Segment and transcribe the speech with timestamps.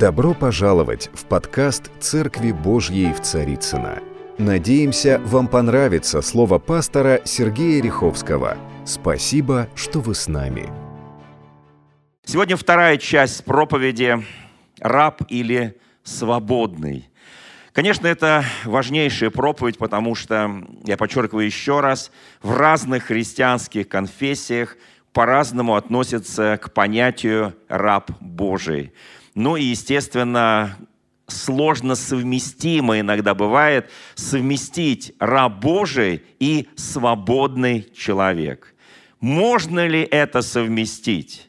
[0.00, 3.98] Добро пожаловать в подкаст «Церкви Божьей в Царицына.
[4.38, 8.56] Надеемся, вам понравится слово пастора Сергея Риховского.
[8.86, 10.70] Спасибо, что вы с нами.
[12.24, 14.24] Сегодня вторая часть проповеди
[14.80, 17.10] «Раб или свободный».
[17.74, 22.10] Конечно, это важнейшая проповедь, потому что, я подчеркиваю еще раз,
[22.42, 24.78] в разных христианских конфессиях
[25.12, 28.94] по-разному относятся к понятию «раб Божий».
[29.40, 30.76] Ну и, естественно,
[31.26, 38.74] сложно совместимо иногда бывает совместить раб Божий и свободный человек.
[39.18, 41.48] Можно ли это совместить?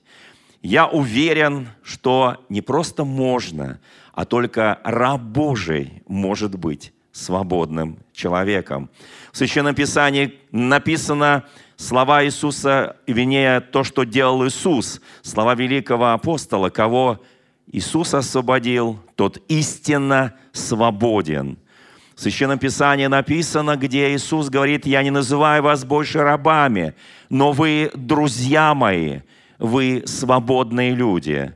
[0.62, 3.81] Я уверен, что не просто можно,
[4.14, 8.89] а только раб Божий может быть свободным человеком.
[9.34, 11.44] В Священном Писании написано
[11.76, 17.20] слова Иисуса, вернее, то, что делал Иисус, слова великого апостола, кого
[17.71, 21.57] Иисус освободил, тот истинно свободен.
[22.16, 26.94] В Священном Писании написано, где Иисус говорит, «Я не называю вас больше рабами,
[27.30, 29.22] но вы друзья мои,
[29.58, 31.53] вы свободные люди».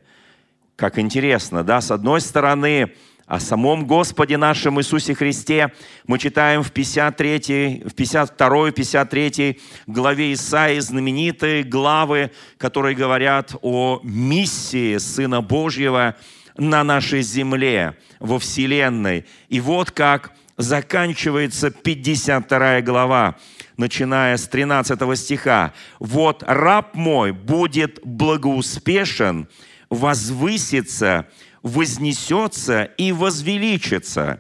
[0.78, 1.82] Как интересно, да?
[1.82, 2.94] С одной стороны,
[3.26, 5.74] о самом Господе нашем Иисусе Христе
[6.06, 14.98] мы читаем в 53, в 52, 53 главе Исаии знаменитые главы, которые говорят о миссии
[14.98, 16.16] Сына Божьего
[16.56, 19.26] на нашей земле, во Вселенной.
[19.50, 23.38] И вот как заканчивается 52 глава,
[23.76, 25.74] начиная с 13 стиха.
[26.00, 29.50] «Вот раб мой будет благоуспешен,
[29.90, 31.28] возвысится,
[31.66, 34.40] вознесется и возвеличится.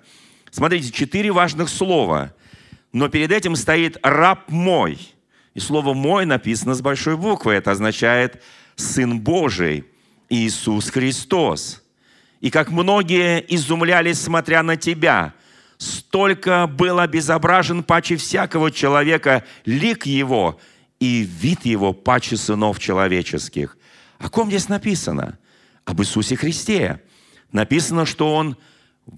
[0.52, 2.36] Смотрите, четыре важных слова.
[2.94, 5.00] Но перед этим стоит «раб мой».
[5.56, 7.54] И слово «мой» написано с большой буквы.
[7.54, 8.44] Это означает
[8.76, 9.86] «Сын Божий»
[10.30, 11.84] Иисус Христос.
[12.42, 15.34] И как многие изумлялись, смотря на тебя,
[15.80, 20.60] столько был обезображен паче всякого человека лик его
[21.00, 23.78] и вид его паче сынов человеческих.
[24.20, 25.40] О ком здесь написано?
[25.86, 27.02] Об Иисусе Христе
[27.56, 28.58] написано, что он,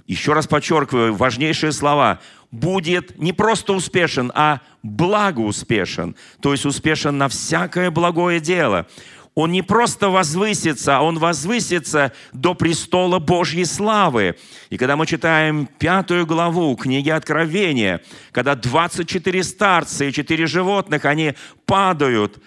[0.05, 2.19] еще раз подчеркиваю, важнейшие слова,
[2.51, 8.87] будет не просто успешен, а благоуспешен, то есть успешен на всякое благое дело.
[9.33, 14.35] Он не просто возвысится, а он возвысится до престола Божьей славы.
[14.71, 21.35] И когда мы читаем пятую главу книги Откровения, когда 24 старца и 4 животных, они
[21.67, 22.41] падают,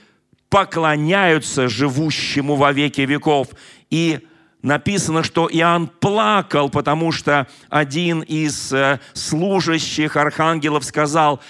[0.49, 3.49] поклоняются живущему во веки веков
[3.89, 4.27] и
[4.63, 11.41] написано, что Иоанн плакал, потому что один из э, служащих архангелов сказал,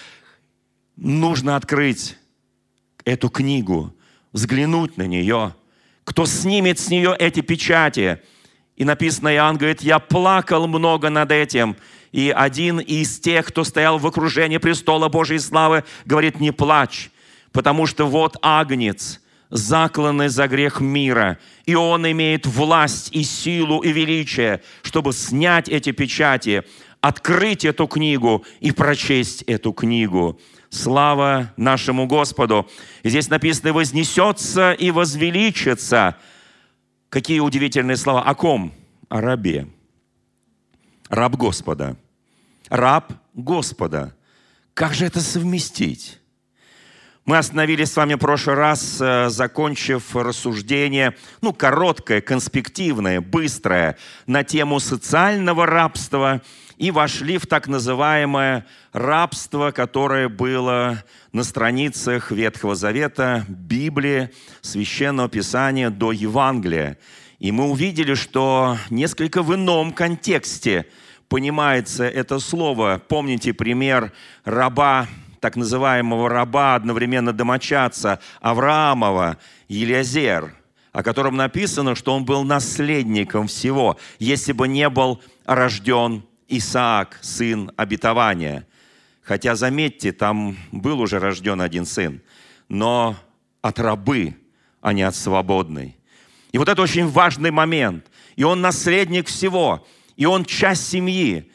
[0.96, 2.16] нужно открыть
[3.04, 3.94] эту книгу,
[4.32, 5.54] взглянуть на нее.
[6.04, 8.20] Кто снимет с нее эти печати?
[8.76, 11.76] И написано, Иоанн говорит, я плакал много над этим.
[12.12, 17.10] И один из тех, кто стоял в окружении престола Божьей славы, говорит, не плачь,
[17.52, 23.92] потому что вот агнец– закланы за грех мира, и Он имеет власть и силу и
[23.92, 26.62] величие, чтобы снять эти печати,
[27.00, 30.40] открыть эту книгу и прочесть эту книгу.
[30.70, 32.68] Слава нашему Господу!
[33.02, 36.16] И здесь написано «вознесется и возвеличится».
[37.08, 38.22] Какие удивительные слова.
[38.22, 38.72] О ком?
[39.08, 39.66] О рабе.
[41.08, 41.96] Раб Господа.
[42.68, 44.14] Раб Господа.
[44.74, 46.19] Как же это совместить?
[47.30, 53.96] Мы остановились с вами в прошлый раз, э, закончив рассуждение, ну, короткое, конспективное, быстрое,
[54.26, 56.42] на тему социального рабства
[56.76, 64.30] и вошли в так называемое рабство, которое было на страницах Ветхого Завета, Библии,
[64.60, 66.98] Священного Писания до Евангелия.
[67.38, 70.84] И мы увидели, что несколько в ином контексте
[71.28, 73.00] понимается это слово.
[73.06, 74.12] Помните пример
[74.44, 75.06] раба
[75.40, 80.54] так называемого раба, одновременно домочадца Авраамова, Елизер,
[80.92, 87.72] о котором написано, что он был наследником всего, если бы не был рожден Исаак, сын
[87.76, 88.66] обетования.
[89.22, 92.20] Хотя, заметьте, там был уже рожден один сын,
[92.68, 93.16] но
[93.62, 94.36] от рабы,
[94.80, 95.96] а не от свободной.
[96.52, 98.06] И вот это очень важный момент.
[98.36, 99.86] И он наследник всего,
[100.16, 101.50] и он часть семьи.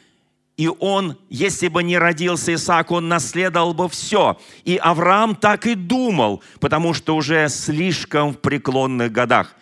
[0.56, 4.38] И он, если бы не родился Исаак, он наследовал бы все.
[4.64, 9.54] И Авраам так и думал, потому что уже слишком в преклонных годах.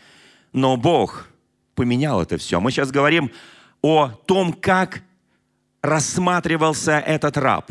[0.53, 1.29] Но Бог
[1.75, 2.61] поменял это все.
[2.61, 3.33] Мы сейчас говорим
[3.83, 5.03] о том, как
[5.83, 7.71] рассматривался этот раб.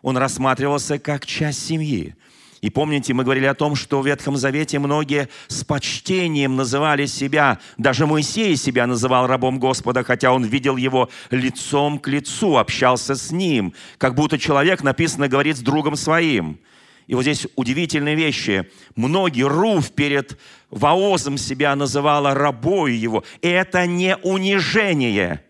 [0.00, 2.16] Он рассматривался как часть семьи.
[2.64, 7.58] И помните, мы говорили о том, что в Ветхом Завете многие с почтением называли себя,
[7.76, 13.30] даже Моисей себя называл рабом Господа, хотя он видел его лицом к лицу, общался с
[13.30, 16.58] ним, как будто человек, написано, говорит с другом своим.
[17.06, 18.70] И вот здесь удивительные вещи.
[18.96, 20.38] Многие Руф перед
[20.70, 23.24] Ваозом себя называла рабой его.
[23.42, 25.44] Это не унижение,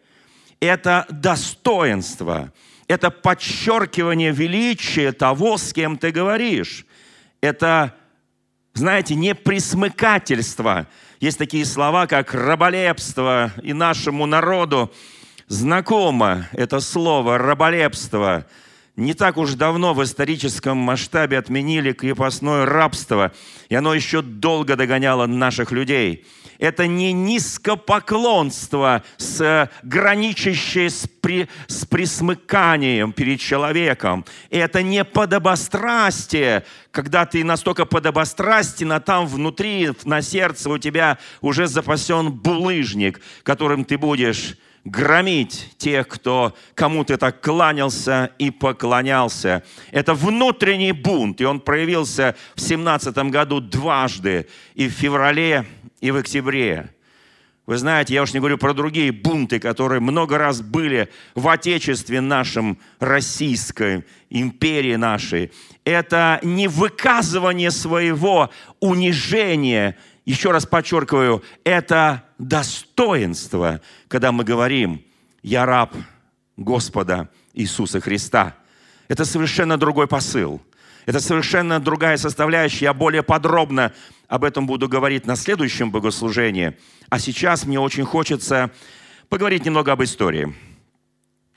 [0.58, 2.52] это достоинство,
[2.88, 6.84] это подчеркивание величия того, с кем ты говоришь
[7.44, 7.94] это,
[8.72, 10.86] знаете, не присмыкательство.
[11.20, 14.92] Есть такие слова, как раболепство, и нашему народу
[15.46, 18.46] знакомо это слово раболепство.
[18.96, 23.32] Не так уж давно в историческом масштабе отменили крепостное рабство,
[23.68, 26.26] и оно еще долго догоняло наших людей–
[26.58, 34.24] это не низкопоклонство, с, граничащее с, при, с присмыканием перед человеком.
[34.50, 41.66] Это не подобострастие, когда ты настолько подобострастен, а там внутри, на сердце у тебя уже
[41.66, 49.62] запасен булыжник, которым ты будешь громить тех, кто кому ты так кланялся и поклонялся.
[49.90, 55.64] Это внутренний бунт, и он проявился в 17 году дважды, и в феврале
[56.00, 56.90] и в октябре.
[57.66, 62.20] Вы знаете, я уж не говорю про другие бунты, которые много раз были в Отечестве
[62.20, 65.50] нашем, Российской империи нашей.
[65.84, 68.50] Это не выказывание своего
[68.80, 69.96] унижения,
[70.26, 75.04] еще раз подчеркиваю, это достоинство, когда мы говорим
[75.42, 75.94] «Я раб
[76.56, 78.56] Господа Иисуса Христа».
[79.08, 80.62] Это совершенно другой посыл.
[81.06, 82.86] Это совершенно другая составляющая.
[82.86, 83.92] Я более подробно
[84.28, 86.76] об этом буду говорить на следующем богослужении.
[87.10, 88.70] А сейчас мне очень хочется
[89.28, 90.54] поговорить немного об истории.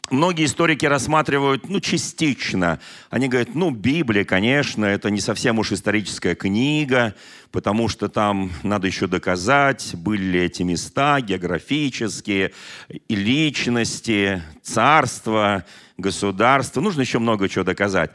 [0.09, 2.79] Многие историки рассматривают, ну, частично.
[3.09, 7.13] Они говорят, ну, Библия, конечно, это не совсем уж историческая книга,
[7.51, 12.53] потому что там надо еще доказать, были ли эти места географические,
[12.87, 15.65] и личности, царства,
[15.97, 16.79] государства.
[16.79, 18.11] Нужно еще много чего доказать.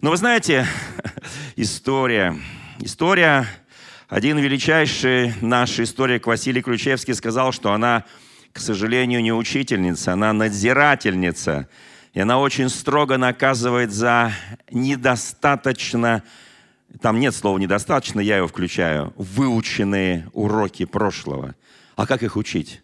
[0.00, 0.66] Но вы знаете,
[1.56, 2.38] история,
[2.78, 3.46] история
[4.08, 8.04] один величайший наш историк Василий Ключевский сказал, что она,
[8.54, 11.68] к сожалению, не учительница, она надзирательница.
[12.12, 14.32] И она очень строго наказывает за
[14.70, 16.22] недостаточно,
[17.02, 21.56] там нет слова недостаточно, я его включаю, выученные уроки прошлого.
[21.96, 22.80] А как их учить?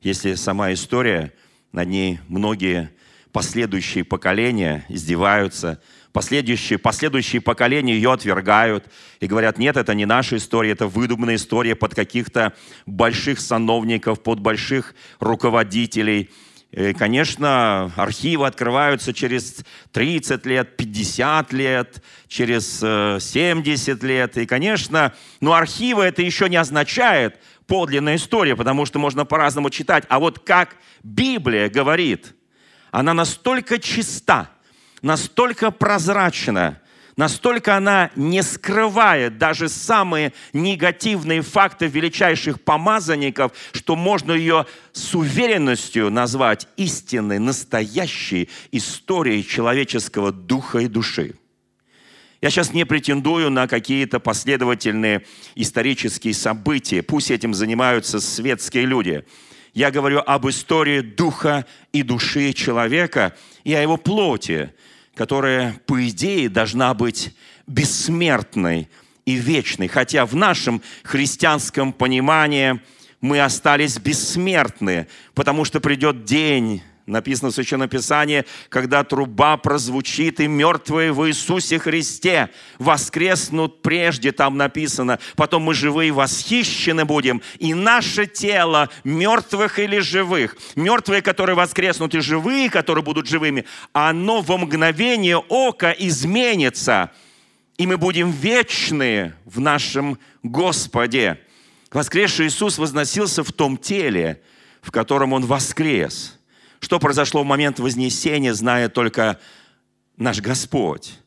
[0.00, 1.34] Если сама история,
[1.70, 2.90] над ней многие
[3.30, 5.82] последующие поколения издеваются–
[6.12, 8.86] Последующие, последующие поколения ее отвергают
[9.20, 12.52] и говорят, нет, это не наша история, это выдуманная история под каких-то
[12.84, 16.30] больших сановников, под больших руководителей.
[16.72, 24.36] И, конечно, архивы открываются через 30 лет, 50 лет, через 70 э, лет.
[24.36, 30.04] И, конечно, но архивы это еще не означает подлинная история, потому что можно по-разному читать.
[30.08, 32.34] А вот как Библия говорит,
[32.90, 34.50] она настолько чиста,
[35.02, 36.80] настолько прозрачна,
[37.16, 46.10] настолько она не скрывает даже самые негативные факты величайших помазанников, что можно ее с уверенностью
[46.10, 51.34] назвать истинной, настоящей историей человеческого духа и души.
[52.40, 57.02] Я сейчас не претендую на какие-то последовательные исторические события.
[57.02, 59.24] Пусть этим занимаются светские люди.
[59.74, 64.72] Я говорю об истории духа и души человека и о его плоти,
[65.20, 67.34] которая, по идее, должна быть
[67.66, 68.88] бессмертной
[69.26, 69.86] и вечной.
[69.86, 72.80] Хотя в нашем христианском понимании
[73.20, 80.46] мы остались бессмертны, потому что придет день, Написано в Священном Писании, когда труба прозвучит, и
[80.46, 85.18] мертвые в Иисусе Христе воскреснут прежде, там написано.
[85.34, 92.20] Потом мы живые восхищены будем, и наше тело мертвых или живых, мертвые, которые воскреснут, и
[92.20, 97.10] живые, которые будут живыми, оно во мгновение ока изменится,
[97.76, 101.40] и мы будем вечны в нашем Господе.
[101.90, 104.40] Воскресший Иисус возносился в том теле,
[104.80, 106.36] в котором Он воскрес–
[106.80, 109.38] что произошло в момент Вознесения, знает только
[110.16, 111.18] наш Господь.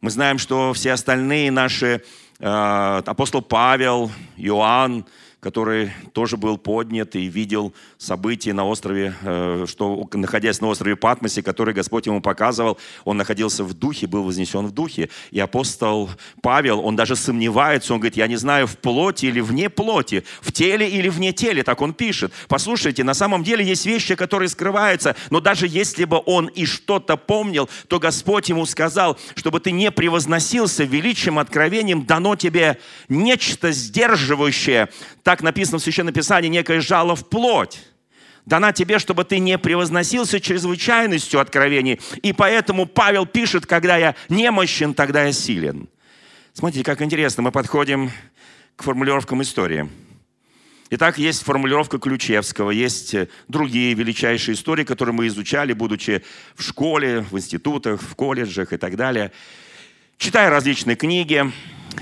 [0.00, 2.02] Мы знаем, что все остальные наши,
[2.38, 5.06] э, апостол Павел, Иоанн,
[5.44, 11.42] который тоже был поднят и видел события на острове, э, что находясь на острове Патмосе,
[11.42, 15.10] который Господь ему показывал, он находился в духе, был вознесен в духе.
[15.32, 16.08] И апостол
[16.40, 20.50] Павел, он даже сомневается, он говорит, я не знаю, в плоти или вне плоти, в
[20.50, 22.32] теле или вне теле, так он пишет.
[22.48, 27.18] Послушайте, на самом деле есть вещи, которые скрываются, но даже если бы он и что-то
[27.18, 32.78] помнил, то Господь ему сказал, чтобы ты не превозносился величием, откровением, дано тебе
[33.10, 34.88] нечто сдерживающее,
[35.22, 37.80] так написано в Священном Писании, некое жало в плоть.
[38.46, 42.00] Дана тебе, чтобы ты не превозносился чрезвычайностью откровений.
[42.22, 45.88] И поэтому Павел пишет, когда я немощен, тогда я силен.
[46.52, 48.10] Смотрите, как интересно, мы подходим
[48.76, 49.88] к формулировкам истории.
[50.90, 53.16] Итак, есть формулировка Ключевского, есть
[53.48, 56.22] другие величайшие истории, которые мы изучали, будучи
[56.54, 59.32] в школе, в институтах, в колледжах и так далее.
[60.18, 61.50] Читая различные книги,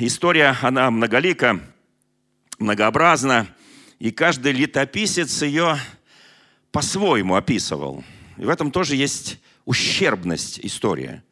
[0.00, 1.60] история, она многолика,
[2.62, 3.48] многообразна,
[3.98, 5.78] и каждый летописец ее
[6.70, 8.04] по-своему описывал.
[8.38, 11.22] И в этом тоже есть ущербность истории.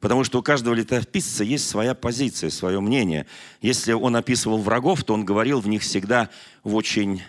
[0.00, 3.26] Потому что у каждого летописца есть своя позиция, свое мнение.
[3.62, 6.28] Если он описывал врагов, то он говорил в них всегда
[6.62, 7.22] в очень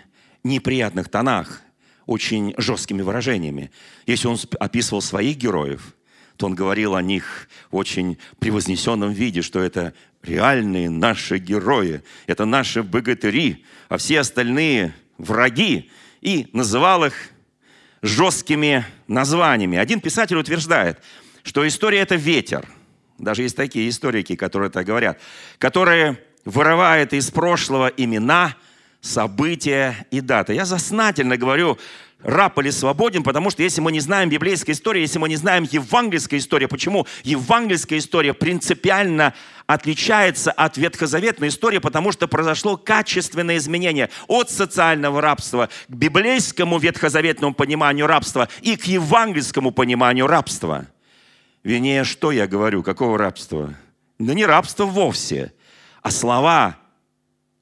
[0.44, 1.62] неприятных тонах,
[2.06, 3.70] очень жесткими выражениями.
[4.06, 5.94] Если он описывал своих героев,
[6.36, 9.94] то он говорил о них в очень превознесенном виде, что это
[10.26, 15.90] реальные наши герои, это наши богатыри, а все остальные враги,
[16.20, 17.14] и называл их
[18.02, 19.78] жесткими названиями.
[19.78, 21.00] Один писатель утверждает,
[21.42, 22.66] что история– это ветер.
[23.18, 25.20] Даже есть такие историки, которые это говорят,
[25.58, 28.54] которые вырывает из прошлого имена,
[29.00, 30.54] события и даты.
[30.54, 31.78] Я заснательно говорю
[32.22, 35.66] раб или свободен, потому что если мы не знаем библейской истории, если мы не знаем
[35.70, 39.34] евангельской истории, почему евангельская история принципиально
[39.66, 47.54] отличается от ветхозаветной истории, потому что произошло качественное изменение от социального рабства к библейскому ветхозаветному
[47.54, 50.86] пониманию рабства и к евангельскому пониманию рабства.
[51.62, 53.74] Вернее, что я говорю, какого рабства?
[54.18, 55.52] Да не рабство вовсе,
[56.02, 56.76] а слова.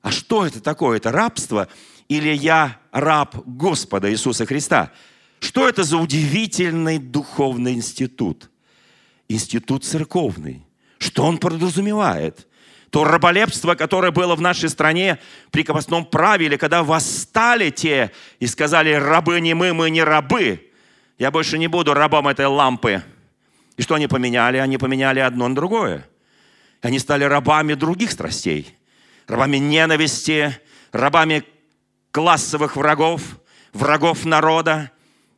[0.02, 0.98] А что это такое?
[0.98, 1.68] Это рабство–
[2.08, 4.92] или я раб Господа Иисуса Христа?
[5.40, 8.50] Что это за удивительный духовный институт?
[9.28, 10.63] Институт церковный.
[11.04, 12.46] Что он подразумевает?
[12.88, 15.18] То раболепство, которое было в нашей стране
[15.50, 20.70] при крепостном праве, или когда восстали те и сказали, рабы не мы, мы не рабы.
[21.18, 23.02] Я больше не буду рабом этой лампы.
[23.76, 24.56] И что они поменяли?
[24.56, 26.08] Они поменяли одно на другое.
[26.80, 28.74] Они стали рабами других страстей.
[29.26, 30.58] Рабами ненависти,
[30.90, 31.44] рабами
[32.12, 33.20] классовых врагов,
[33.74, 34.90] врагов народа.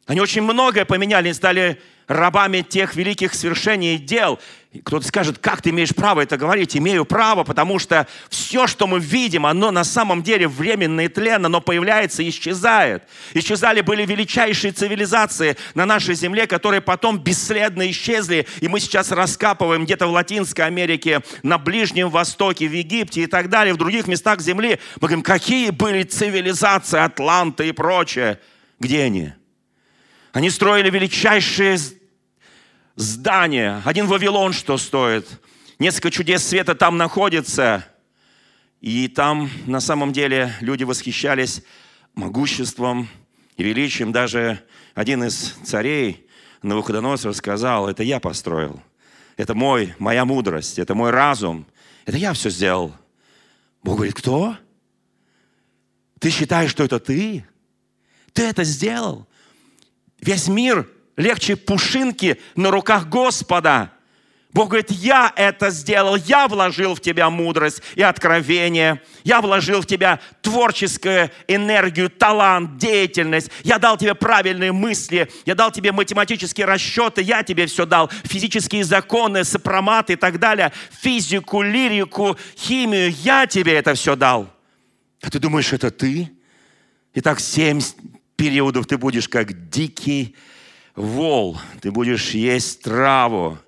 [0.07, 4.39] Они очень многое поменяли, они стали рабами тех великих свершений и дел.
[4.85, 6.77] Кто-то скажет, как ты имеешь право это говорить?
[6.77, 11.47] Имею право, потому что все, что мы видим, оно на самом деле временно и тленно,
[11.47, 13.03] оно появляется и исчезает.
[13.33, 19.85] Исчезали были величайшие цивилизации на нашей земле, которые потом бесследно исчезли, и мы сейчас раскапываем
[19.85, 24.41] где-то в Латинской Америке, на Ближнем Востоке, в Египте и так далее, в других местах
[24.41, 24.79] земли.
[25.01, 28.41] Мы говорим, какие были цивилизации, Атланта и прочее.
[28.79, 29.33] Где они?
[30.33, 31.79] Они строили величайшие
[32.97, 33.83] здания.
[33.85, 35.29] Один Вавилон что стоит.
[35.79, 37.87] Несколько чудес света там находится.
[38.81, 41.63] И там на самом деле люди восхищались
[42.15, 43.09] могуществом
[43.57, 44.13] и величием.
[44.13, 44.63] Даже
[44.95, 46.27] один из царей,
[46.63, 48.83] Навуходоносор, сказал, это я построил.
[49.37, 51.67] Это мой, моя мудрость, это мой разум.
[52.07, 52.95] Это я все сделал.
[53.83, 54.57] Бог говорит, кто?
[56.19, 57.47] Ты считаешь, что это ты?
[58.33, 59.27] Ты это сделал?
[60.19, 63.93] Весь мир легче пушинки на руках Господа.
[64.53, 69.87] Бог говорит, я это сделал, я вложил в тебя мудрость и откровение, я вложил в
[69.87, 77.21] тебя творческую энергию, талант, деятельность, я дал тебе правильные мысли, я дал тебе математические расчеты,
[77.21, 83.75] я тебе все дал, физические законы, сопроматы и так далее, физику, лирику, химию, я тебе
[83.75, 84.51] это все дал.
[85.21, 86.31] А ты думаешь, это ты?
[87.13, 87.83] Итак, семь
[88.37, 90.35] периодов ты будешь как дикий
[90.97, 93.59] вол, ты будешь есть траву,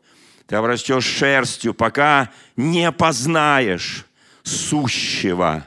[0.47, 4.07] ты обрастешь шерстью, пока не познаешь
[4.43, 5.67] сущего.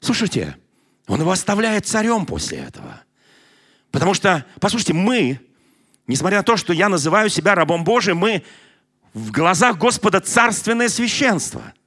[0.00, 0.56] Слушайте,
[1.06, 3.00] он его оставляет царем после этого.
[3.90, 5.38] Потому что, послушайте, мы,
[6.06, 8.42] несмотря на то, что я называю себя рабом Божиим, мы
[9.12, 11.62] в глазах Господа царственное священство–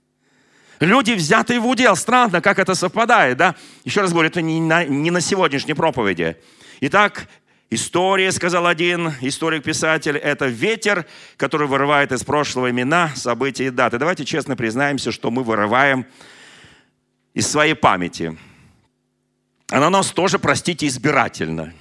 [0.80, 1.96] Люди, взятые в удел.
[1.96, 3.56] Странно, как это совпадает, да?
[3.86, 6.38] Еще раз говорю, это не на, не на сегодняшней проповеди.
[6.82, 7.28] Итак,
[7.76, 11.06] история, сказал один историк-писатель, это ветер,
[11.38, 13.98] который вырывает из прошлого имена, события и даты.
[13.98, 16.06] Давайте честно признаемся, что мы вырываем
[17.34, 18.38] из своей памяти.
[19.70, 21.74] она нас тоже, простите, избирательна.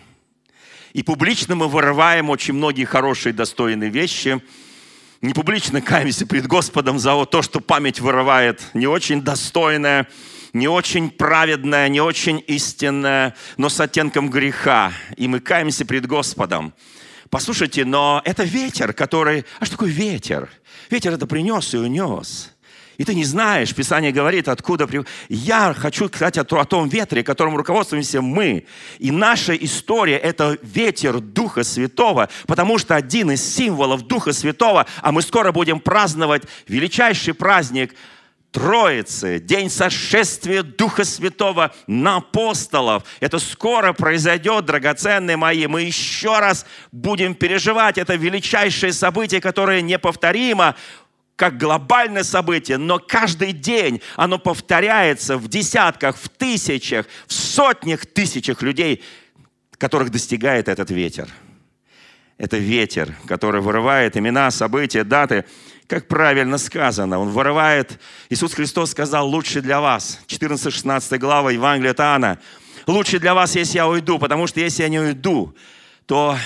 [0.92, 4.40] И публично мы вырываем очень многие хорошие, достойные вещи.
[5.20, 10.06] Не публично каемся пред Господом за то, что память вырывает не очень достойное,
[10.54, 14.92] не очень праведное, не очень истинное, но с оттенком греха.
[15.16, 16.72] И мы каемся пред Господом.
[17.28, 19.44] Послушайте, но это ветер, который...
[19.58, 20.48] А что такое ветер?
[20.88, 22.52] Ветер это принес и унес.
[22.96, 24.88] И ты не знаешь, Писание говорит, откуда...
[25.28, 28.66] Я хочу сказать о, о том ветре, которым руководствуемся мы.
[29.00, 35.10] И наша история– это ветер Духа Святого, потому что один из символов Духа Святого, а
[35.10, 37.96] мы скоро будем праздновать величайший праздник
[38.54, 43.02] Троицы, день сошествия Духа Святого на апостолов.
[43.18, 45.66] Это скоро произойдет, драгоценные мои.
[45.66, 50.76] Мы еще раз будем переживать это величайшее событие, которое неповторимо
[51.34, 58.62] как глобальное событие, но каждый день оно повторяется в десятках, в тысячах, в сотнях тысячах
[58.62, 59.02] людей,
[59.78, 61.28] которых достигает этот ветер.
[62.38, 65.44] Это ветер, который вырывает имена, события, даты,
[65.86, 67.18] как правильно сказано.
[67.18, 68.00] Он вырывает,
[68.30, 70.20] Иисус Христос сказал, лучше для вас.
[70.28, 72.38] 14-16 глава Евангелия от.
[72.86, 75.54] Лучше для вас, если я уйду, потому что если я не уйду,
[76.06, 76.36] то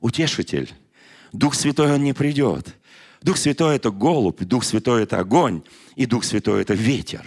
[0.00, 0.72] утешитель,
[1.32, 2.74] Дух Святой, Он не придет.
[3.22, 5.62] Дух Святой– это голубь, Дух Святой– это огонь,
[5.96, 7.24] и Дух Святой– это ветер.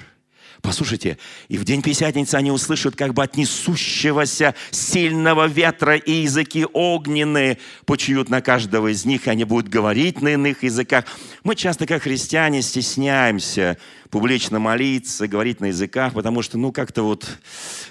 [0.62, 6.68] Послушайте, и в день Пятидесятницы они услышат как бы от несущегося сильного ветра, и языки
[6.72, 11.06] огненные почуют на каждого из них, они будут говорить на иных языках.
[11.44, 13.77] Мы часто, как христиане, стесняемся
[14.12, 17.25] публично молиться, говорить на языках, потому что, ну, как-то вот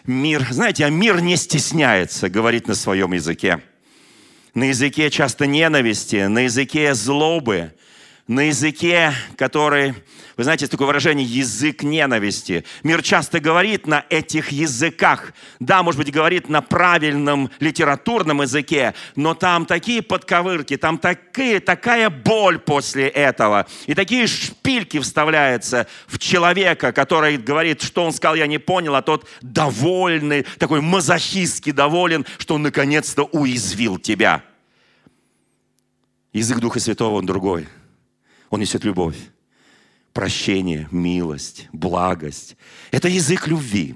[0.04, 3.62] мир, знаете, а мир не стесняется говорить на своем языке.
[4.54, 7.72] На языке часто ненависти, на языке злобы–
[8.30, 9.92] на языке, который,
[10.36, 12.64] вы знаете, есть такое выражение «язык ненависти».
[12.84, 15.32] Мир часто говорит на этих языках.
[15.58, 22.08] Да, может быть, говорит на правильном литературном языке, но там такие подковырки, там такие, такая
[22.08, 23.66] боль после этого.
[23.86, 29.02] И такие шпильки вставляются в человека, который говорит, что он сказал, я не понял, а
[29.02, 34.44] тот довольный, такой мазохистски доволен, что он наконец-то уязвил тебя.
[36.32, 37.66] Язык Духа Святого, он другой–
[38.50, 39.16] он несет любовь,
[40.12, 42.56] прощение, милость, благость.
[42.90, 43.94] Это язык любви.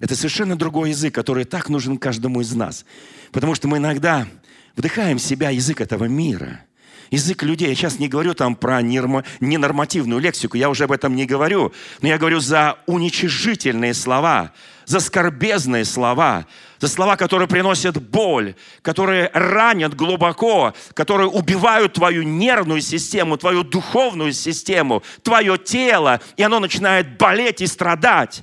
[0.00, 2.84] Это совершенно другой язык, который так нужен каждому из нас.
[3.30, 4.26] Потому что мы иногда
[4.74, 6.64] вдыхаем в себя язык этого мира–
[7.12, 7.68] язык людей.
[7.68, 12.08] Я сейчас не говорю там про ненормативную лексику, я уже об этом не говорю, но
[12.08, 14.52] я говорю за уничижительные слова,
[14.86, 16.46] за скорбезные слова,
[16.82, 24.32] за слова, которые приносят боль, которые ранят глубоко, которые убивают твою нервную систему, твою духовную
[24.32, 28.42] систему, твое тело, и оно начинает болеть и страдать.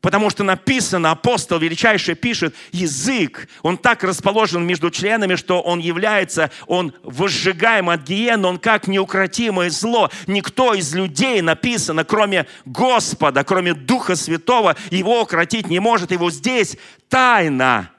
[0.00, 6.50] Потому что написано, апостол величайший пишет, язык, он так расположен между членами, что он является,
[6.66, 10.10] он возжигаем от гиены, он как неукротимое зло.
[10.26, 16.12] Никто из людей, написано, кроме Господа, кроме Духа Святого, его укротить не может.
[16.12, 16.78] Его здесь
[17.10, 17.90] тайна.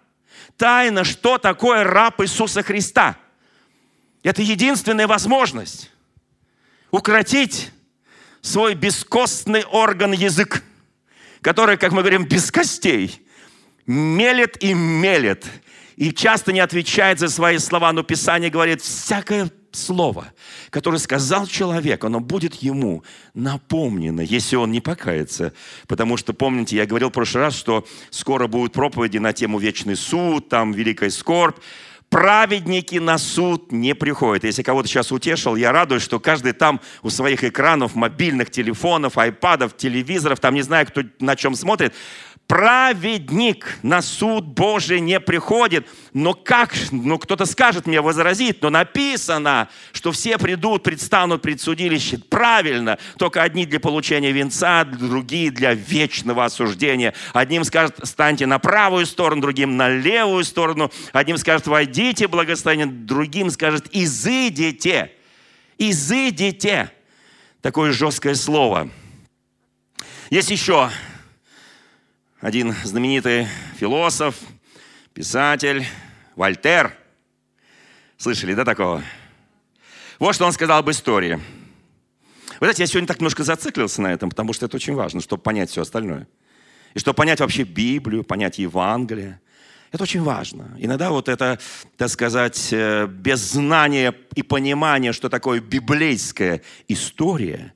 [0.57, 3.15] Тайна, что такое раб Иисуса Христа.
[4.23, 5.91] Это единственная возможность
[6.89, 7.71] укротить
[8.41, 10.63] свой бескостный орган язык
[11.41, 13.25] который, как мы говорим, без костей,
[13.85, 15.45] мелет и мелет,
[15.95, 20.27] и часто не отвечает за свои слова, но Писание говорит, всякое слово,
[20.69, 25.53] которое сказал человек, оно будет ему напомнено, если он не покается.
[25.87, 29.95] Потому что, помните, я говорил в прошлый раз, что скоро будут проповеди на тему «Вечный
[29.95, 31.57] суд», там «Великая скорбь»,
[32.11, 34.43] праведники на суд не приходят.
[34.43, 39.77] Если кого-то сейчас утешил, я радуюсь, что каждый там у своих экранов, мобильных телефонов, айпадов,
[39.77, 41.93] телевизоров, там не знаю, кто на чем смотрит,
[42.51, 45.87] праведник на суд Божий не приходит.
[46.11, 52.17] Но как, ну кто-то скажет мне, возразит, но написано, что все придут, предстанут пред судилище.
[52.17, 57.13] Правильно, только одни для получения венца, другие для вечного осуждения.
[57.31, 60.91] Одним скажет, станьте на правую сторону, другим на левую сторону.
[61.13, 65.13] Одним скажет, войдите благословение, другим скажет, изыдите.
[65.77, 66.91] Изыдите.
[67.61, 68.89] Такое жесткое слово.
[70.29, 70.89] Есть еще
[72.41, 74.35] один знаменитый философ,
[75.13, 75.85] писатель
[76.35, 76.97] Вольтер.
[78.17, 79.03] Слышали, да, такого?
[80.17, 81.35] Вот что он сказал об истории.
[81.35, 85.43] Вы знаете, я сегодня так немножко зациклился на этом, потому что это очень важно, чтобы
[85.43, 86.27] понять все остальное.
[86.95, 89.39] И чтобы понять вообще Библию, понять Евангелие.
[89.91, 90.75] Это очень важно.
[90.79, 91.59] Иногда вот это,
[91.95, 97.73] так сказать, э, без знания и понимания, что такое библейская история,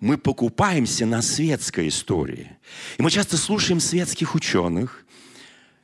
[0.00, 2.50] мы покупаемся на светской истории.
[2.98, 5.04] И мы часто слушаем светских ученых,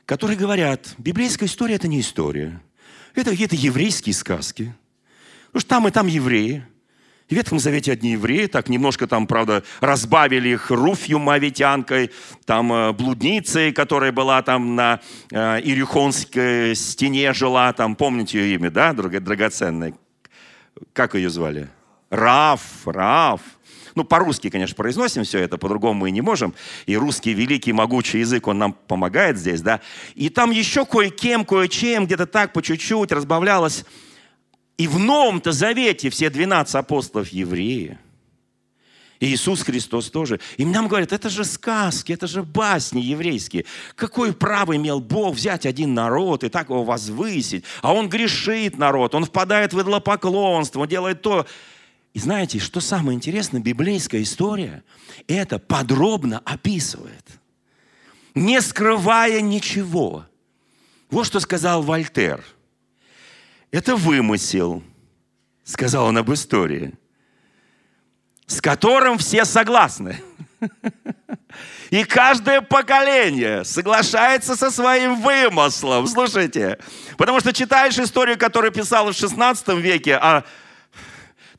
[0.05, 2.61] которые говорят, библейская история– это не история.
[3.15, 4.73] Это какие-то еврейские сказки.
[5.47, 6.65] Потому что там и там евреи.
[7.27, 12.11] И в Ветхом Завете одни евреи, так немножко там, правда, разбавили их Руфью Мавитянкой,
[12.45, 14.99] там э, блудницей, которая была там на
[15.31, 19.95] э, Ирихонской стене жила, там, помните ее имя, да, драгоценная?
[20.93, 21.69] Как ее звали?
[22.11, 23.41] Раф, Раф.
[23.95, 26.53] Ну, по-русски, конечно, произносим все это, по-другому мы не можем.
[26.85, 29.79] И русский великий могучий язык, он нам помогает здесь, да.
[30.15, 33.85] И там еще кое-кем, кое-чем, где-то так по чуть-чуть разбавлялось.
[34.77, 37.97] И в Новом-то Завете все 12 апостолов евреи.
[39.21, 40.41] И Иисус Христос тоже.
[40.57, 43.63] И нам говорят, это же сказки, это же басни еврейские.
[43.95, 47.63] Какое право имел Бог взять один народ и так его возвысить?
[47.81, 51.45] А он грешит народ, он впадает в идлопоклонство, он делает то.
[52.15, 54.85] И знаете, что самое интересное, библейская история
[55.27, 57.25] это подробно описывает,
[58.33, 60.25] не скрывая ничего.
[61.09, 62.41] Вот что сказал Вольтер.
[63.69, 64.81] Это вымысел,
[65.65, 66.93] сказал он об истории,
[68.47, 70.17] с которым все согласны.
[71.89, 76.07] И каждое поколение соглашается со своим вымыслом.
[76.07, 76.79] Слушайте,
[77.17, 80.45] потому что читаешь историю, которую писал в 16 веке о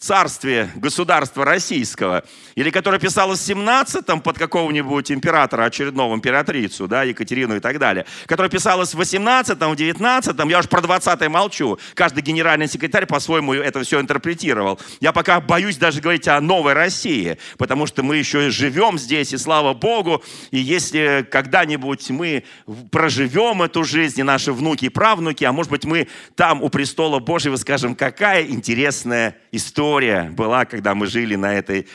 [0.07, 2.23] царстве государства российского,
[2.55, 8.07] или которая писалась в 17-м под какого-нибудь императора, очередного императрицу, да, Екатерину и так далее,
[8.27, 13.53] которая писалась в 18-м, в 19-м, я уж про 20-й молчу, каждый генеральный секретарь по-своему
[13.55, 14.79] это все интерпретировал.
[15.01, 19.39] Я пока боюсь даже говорить о новой России, потому что мы еще живем здесь, и
[19.39, 22.45] слава Богу, и если когда-нибудь мы
[22.93, 27.19] проживем эту жизнь, и наши внуки и правнуки, а может быть мы там у престола
[27.19, 31.87] Божьего скажем, какая интересная история история была, когда мы жили на этой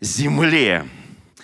[0.00, 0.84] земле.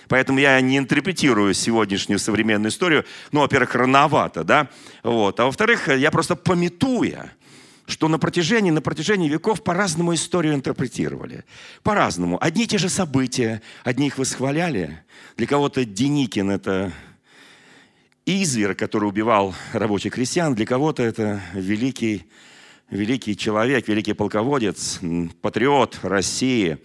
[0.07, 3.05] Поэтому я не интерпретирую сегодняшнюю современную историю.
[3.31, 4.69] Ну, во-первых, рановато, да?
[5.01, 5.39] Вот.
[5.39, 7.31] А во-вторых, я просто пометуя,
[7.87, 11.43] что на протяжении, на протяжении веков по-разному историю интерпретировали.
[11.81, 12.37] По-разному.
[12.39, 15.03] Одни и те же события, одни их восхваляли.
[15.37, 16.91] Для кого-то Деникин– это
[18.27, 20.53] изверг, который убивал рабочих крестьян.
[20.53, 22.27] Для кого-то это великий
[22.89, 24.99] великий человек, великий полководец,
[25.41, 26.77] патриот России,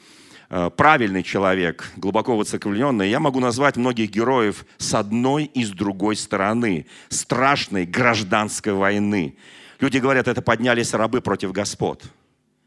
[0.50, 3.08] э, правильный человек, глубоко высоковленный.
[3.08, 9.36] Я могу назвать многих героев с одной и с другой стороны страшной гражданской войны.
[9.80, 12.02] Люди говорят, это поднялись рабы против господ.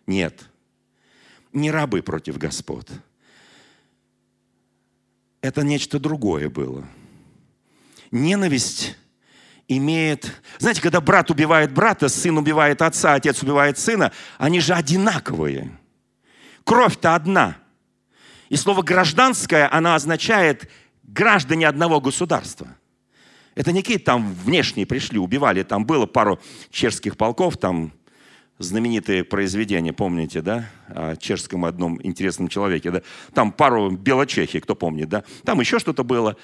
[0.06, 0.50] Нет,
[1.54, 2.90] не рабы против господ.
[5.42, 6.86] Это нечто другое было.
[8.12, 8.98] Ненависть
[9.68, 10.42] имеет...
[10.60, 15.78] Знаете, когда брат убивает брата, сын убивает отца, отец убивает сына, они же одинаковые.
[16.64, 17.58] Кровь-то одна.
[18.50, 20.70] И слово «гражданское», оно означает
[21.04, 22.68] граждане одного государства.
[23.56, 25.64] Это не какие-то там внешние пришли, убивали.
[25.64, 27.92] Там было пару чешских полков, там
[28.60, 33.02] знаменитые произведения, помните, да, о чешском одном интересном человеке, да?
[33.34, 35.24] Там пару белочехи, кто помнит, да?
[35.44, 36.38] Там еще что-то было.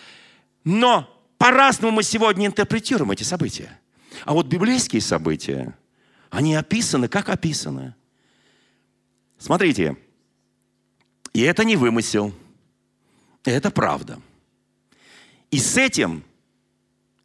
[0.63, 1.12] Но
[1.43, 3.77] по-разному мы сегодня интерпретируем эти события.
[4.23, 5.77] А вот библейские события,
[6.29, 7.95] они описаны, как описаны.
[9.37, 9.97] Смотрите,
[11.33, 12.33] и это не вымысел,
[13.43, 14.21] это правда.
[15.51, 16.23] И с этим,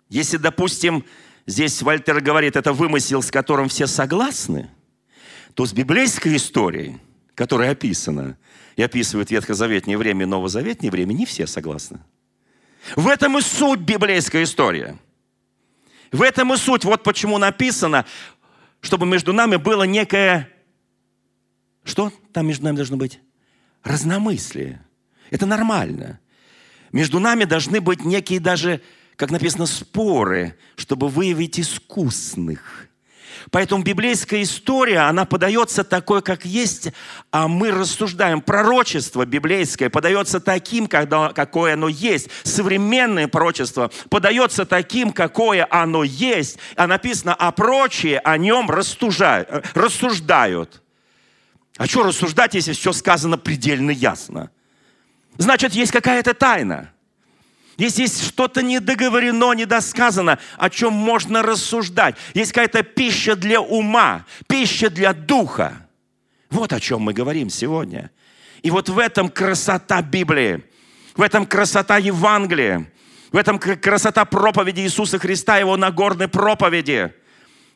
[0.08, 1.04] если, допустим,
[1.46, 4.68] здесь Вальтер говорит, это вымысел, с которым все согласны,
[5.54, 6.98] то с библейской историей,
[7.36, 8.36] которая описана,
[8.74, 12.00] и описывает ветхозаветнее время и новозаветнее время, не все согласны.
[12.96, 14.96] В этом и суть библейской истории.
[16.12, 16.84] В этом и суть.
[16.84, 18.06] Вот почему написано,
[18.80, 20.48] чтобы между нами было некое...
[21.84, 23.20] Что там между нами должно быть?
[23.82, 24.84] Разномыслие.
[25.30, 26.20] Это нормально.
[26.92, 28.80] Между нами должны быть некие даже,
[29.16, 32.87] как написано, споры, чтобы выявить искусных.
[33.50, 36.92] Поэтому библейская история, она подается такой, как есть,
[37.30, 38.40] а мы рассуждаем.
[38.40, 42.28] Пророчество библейское подается таким, какое оно есть.
[42.42, 46.58] Современное пророчество подается таким, какое оно есть.
[46.76, 49.48] А написано, а прочие о нем рассуждают.
[49.74, 50.82] рассуждают.
[51.76, 54.50] А что рассуждать, если все сказано предельно ясно?
[55.38, 56.90] Значит, есть какая-то тайна.
[57.78, 62.16] Если есть что-то недоговорено, недосказано, о чем можно рассуждать.
[62.34, 65.86] Есть какая-то пища для ума, пища для духа.
[66.50, 68.10] Вот о чем мы говорим сегодня.
[68.62, 70.64] И вот в этом красота Библии,
[71.14, 72.90] в этом красота Евангелия,
[73.30, 77.12] в этом красота проповеди Иисуса Христа, Его Нагорной проповеди.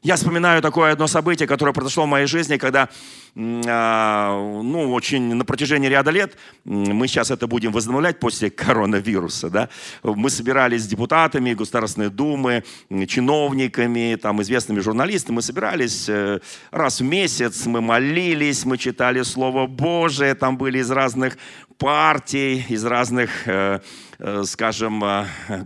[0.02, 2.88] Я вспоминаю такое одно событие, которое произошло в моей жизни, когда,
[3.34, 9.68] ну, очень на протяжении ряда лет, мы сейчас это будем возобновлять после коронавируса, да,
[10.02, 12.64] мы собирались с депутатами Государственной Думы,
[13.08, 16.40] чиновниками, там, известными журналистами, мы собирались э,
[16.70, 21.38] раз в месяц, мы молились, мы читали Слово Божие, там были из разных
[21.78, 23.80] партий, из разных э,
[24.24, 25.00] Э, скажем,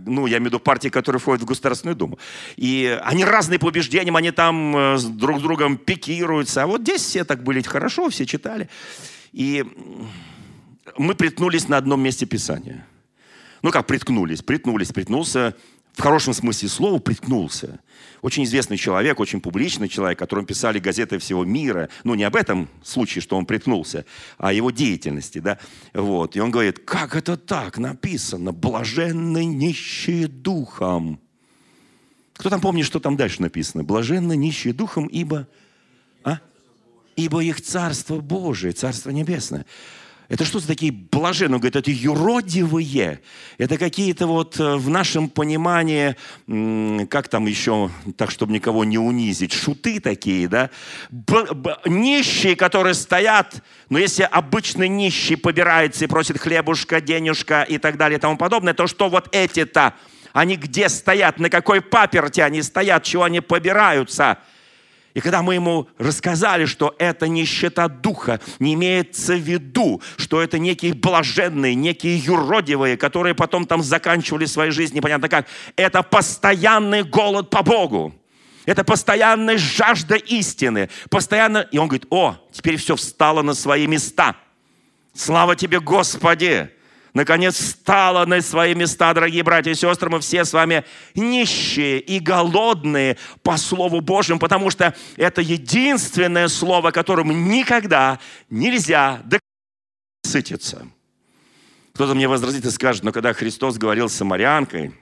[0.05, 2.17] ну, я имею в виду партии, которые входят в Государственную Думу.
[2.55, 6.63] И они разные по убеждениям, они там друг с другом пикируются.
[6.63, 8.69] А вот здесь все так были хорошо, все читали.
[9.31, 9.65] И
[10.97, 12.85] мы приткнулись на одном месте Писания.
[13.63, 14.43] Ну, как приткнулись?
[14.43, 15.55] Приткнулись, приткнулся
[15.97, 17.79] в хорошем смысле слова приткнулся.
[18.21, 21.89] Очень известный человек, очень публичный человек, которому писали газеты всего мира.
[22.03, 24.05] Ну, не об этом случае, что он приткнулся,
[24.37, 25.39] а о его деятельности.
[25.39, 25.57] Да?
[25.95, 26.35] Вот.
[26.35, 28.51] И он говорит, как это так написано?
[28.51, 31.19] Блаженны нищие духом.
[32.33, 33.83] Кто там помнит, что там дальше написано?
[33.83, 35.47] Блаженны нищие духом, ибо...
[37.17, 39.65] Ибо их Царство Божие, Царство Небесное.
[40.29, 41.55] Это что за такие блаженные?
[41.55, 43.21] Он говорит, это юродивые.
[43.57, 46.15] Это какие-то вот э, в нашем понимании,
[47.07, 50.69] как там еще, так, чтобы никого не унизить, шуты такие, да?
[51.09, 57.77] Б- б- нищие, которые стоят, но если обычный нищий побирается и просит хлебушка, денежка и
[57.77, 59.95] так далее и тому подобное, то что вот эти-то,
[60.33, 64.37] они где стоят, на какой паперте они стоят, чего они побираются–
[65.17, 70.59] и когда мы ему рассказали, что это нищета духа, не имеется в виду, что это
[70.59, 75.47] некие блаженные, некие юродивые, которые потом там заканчивали свои жизни, непонятно как.
[75.75, 78.13] Это постоянный голод по Богу.
[78.67, 80.87] Это постоянная жажда истины.
[81.09, 81.67] Постоянно...
[81.71, 84.35] И он говорит, о, теперь все встало на свои места.
[85.15, 86.69] Слава тебе, Господи!
[87.13, 90.09] Наконец встала на свои места, дорогие братья и сестры.
[90.09, 90.83] Мы все с вами
[91.15, 99.23] нищие и голодные по Слову Божьему, потому что это единственное Слово, которым никогда нельзя
[100.23, 100.87] сытиться.
[101.93, 104.93] Кто-то мне возразит и скажет, но когда Христос говорил с самарянкой,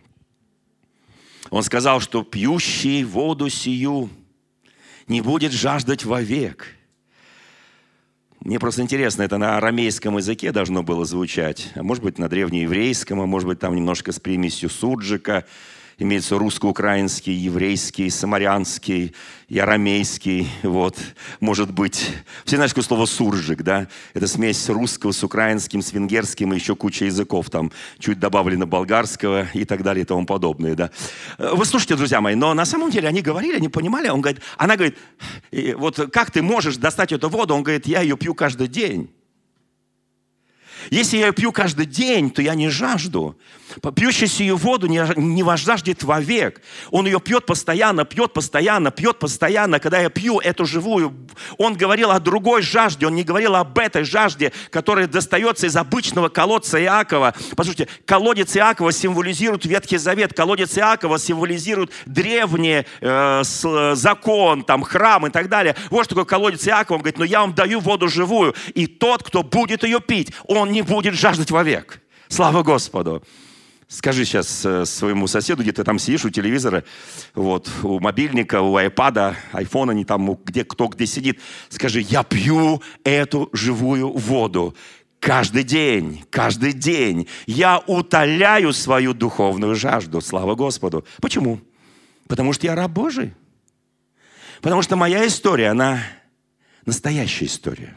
[1.50, 4.10] Он сказал, что пьющий воду сию
[5.08, 6.68] не будет жаждать вовек–
[8.46, 13.20] мне просто интересно, это на арамейском языке должно было звучать, а может быть на древнееврейском,
[13.20, 15.46] а может быть там немножко с примесью суджика
[15.98, 19.16] имеется русско-украинский, еврейский, самарянский
[19.48, 20.98] и арамейский, вот,
[21.40, 22.12] может быть.
[22.44, 23.88] Все знают, какое слово «суржик», да?
[24.14, 29.48] Это смесь русского с украинским, с венгерским и еще куча языков там, чуть добавлено болгарского
[29.54, 30.92] и так далее и тому подобное, да?
[31.38, 34.76] Вы слушайте, друзья мои, но на самом деле они говорили, они понимали, он говорит, она
[34.76, 34.98] говорит,
[35.76, 37.56] вот как ты можешь достать эту воду?
[37.56, 39.10] Он говорит, я ее пью каждый день.
[40.90, 43.38] Если я пью каждый день, то я не жажду.
[43.96, 46.62] Пьющий сию воду не, не возжаждет вовек.
[46.92, 49.80] Он ее пьет постоянно, пьет постоянно, пьет постоянно.
[49.80, 51.14] Когда я пью эту живую,
[51.58, 56.30] он говорил о другой жажде, он не говорил об этой жажде, которая достается из обычного
[56.30, 57.34] колодца Иакова.
[57.56, 63.42] Послушайте, колодец Иакова символизирует Ветхий Завет, колодец Иакова символизирует древний э,
[63.96, 65.76] закон, там, храм и так далее.
[65.90, 66.98] Вот что такое колодец Иакова.
[66.98, 70.72] Он говорит, но я вам даю воду живую, и тот, кто будет ее пить, он
[70.76, 72.02] не будет жаждать вовек.
[72.28, 73.24] Слава Господу!
[73.88, 76.84] Скажи сейчас э, своему соседу, где ты там сидишь у телевизора,
[77.36, 81.40] вот, у мобильника, у айпада, айфона, не там, где кто где сидит.
[81.70, 84.76] Скажи, я пью эту живую воду.
[85.20, 90.20] Каждый день, каждый день я утоляю свою духовную жажду.
[90.20, 91.06] Слава Господу.
[91.22, 91.62] Почему?
[92.28, 93.34] Потому что я раб Божий.
[94.62, 96.00] Потому что моя история, она
[96.86, 97.96] настоящая история.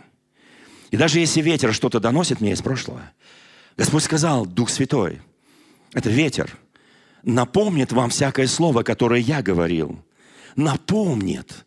[0.90, 3.03] И даже если ветер что-то доносит мне из прошлого,
[3.77, 5.20] Господь сказал, Дух Святой,
[5.92, 6.57] это ветер,
[7.22, 10.03] напомнит вам всякое слово, которое я говорил.
[10.57, 11.66] Напомнит.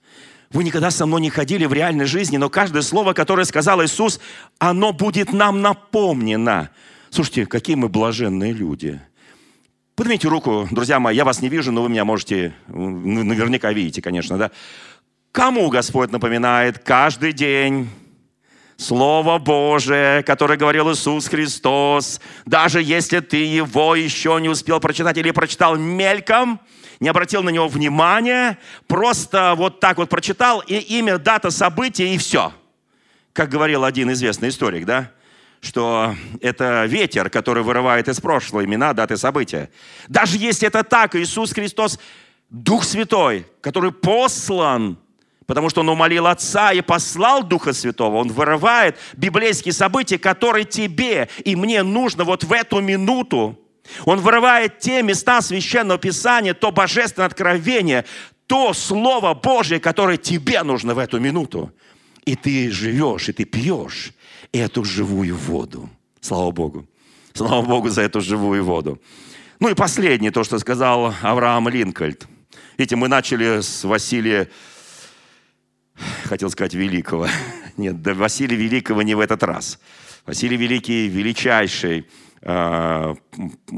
[0.52, 4.20] Вы никогда со мной не ходили в реальной жизни, но каждое слово, которое сказал Иисус,
[4.60, 6.72] оно будет нам напомнено.
[7.10, 9.00] Слушайте, какие мы блаженные люди.
[9.96, 14.38] Поднимите руку, друзья мои, я вас не вижу, но вы меня можете, наверняка видите, конечно,
[14.38, 14.52] да.
[15.32, 17.88] Кому Господь напоминает каждый день?
[18.82, 25.30] Слово Божие, которое говорил Иисус Христос, даже если ты его еще не успел прочитать или
[25.30, 26.60] прочитал мельком,
[27.00, 32.17] не обратил на него внимания, просто вот так вот прочитал, и имя, дата события, и
[32.17, 32.54] все.
[33.34, 35.12] Как говорил один известный историк, да?
[35.60, 39.70] что это ветер, который вырывает из прошлого имена, даты события.
[40.08, 42.00] Даже если это так, Иисус Христос,
[42.50, 44.98] Дух Святой, который послан
[45.52, 48.16] потому что он умолил Отца и послал Духа Святого.
[48.16, 53.60] Он вырывает библейские события, которые тебе и мне нужно вот в эту минуту.
[54.06, 58.06] Он вырывает те места Священного Писания, то божественное откровение,
[58.48, 61.74] то Слово Божье, которое тебе нужно в эту минуту.
[62.24, 64.14] И ты живешь, и ты пьешь
[64.54, 65.90] эту живую воду.
[66.22, 66.88] Слава Богу.
[67.34, 69.02] Слава Богу за эту живую воду.
[69.60, 72.26] Ну и последнее, то, что сказал Авраам Линкольд.
[72.78, 74.48] Видите, мы начали с Василия,
[76.26, 77.28] хотел сказать, Великого.
[77.78, 79.80] Нет, да Василия Великого не в этот раз.
[80.26, 82.08] Василий Великий величайший
[82.42, 83.16] э,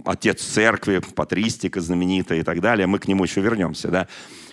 [0.06, 2.88] отец церкви, патристика знаменитая и так далее.
[2.88, 4.08] Мы к нему еще вернемся, да.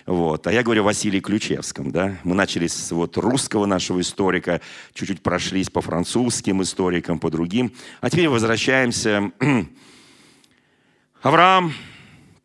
[0.05, 0.47] Вот.
[0.47, 1.91] А я говорю о Василии Ключевском.
[1.91, 2.17] Да?
[2.23, 4.61] Мы начали с вот, русского нашего историка,
[4.93, 7.73] чуть-чуть прошлись по французским историкам, по другим.
[7.99, 9.31] А теперь возвращаемся.
[11.21, 11.73] Авраам,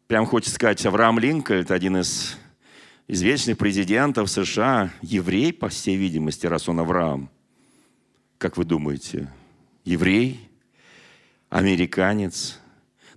[0.07, 2.37] прям хочется сказать, Авраам Линкольн, это один из
[3.09, 7.31] известных президентов США, еврей, по всей видимости, раз он Авраам.
[8.38, 9.31] Как вы думаете,
[9.85, 10.49] еврей,
[11.51, 12.61] американец–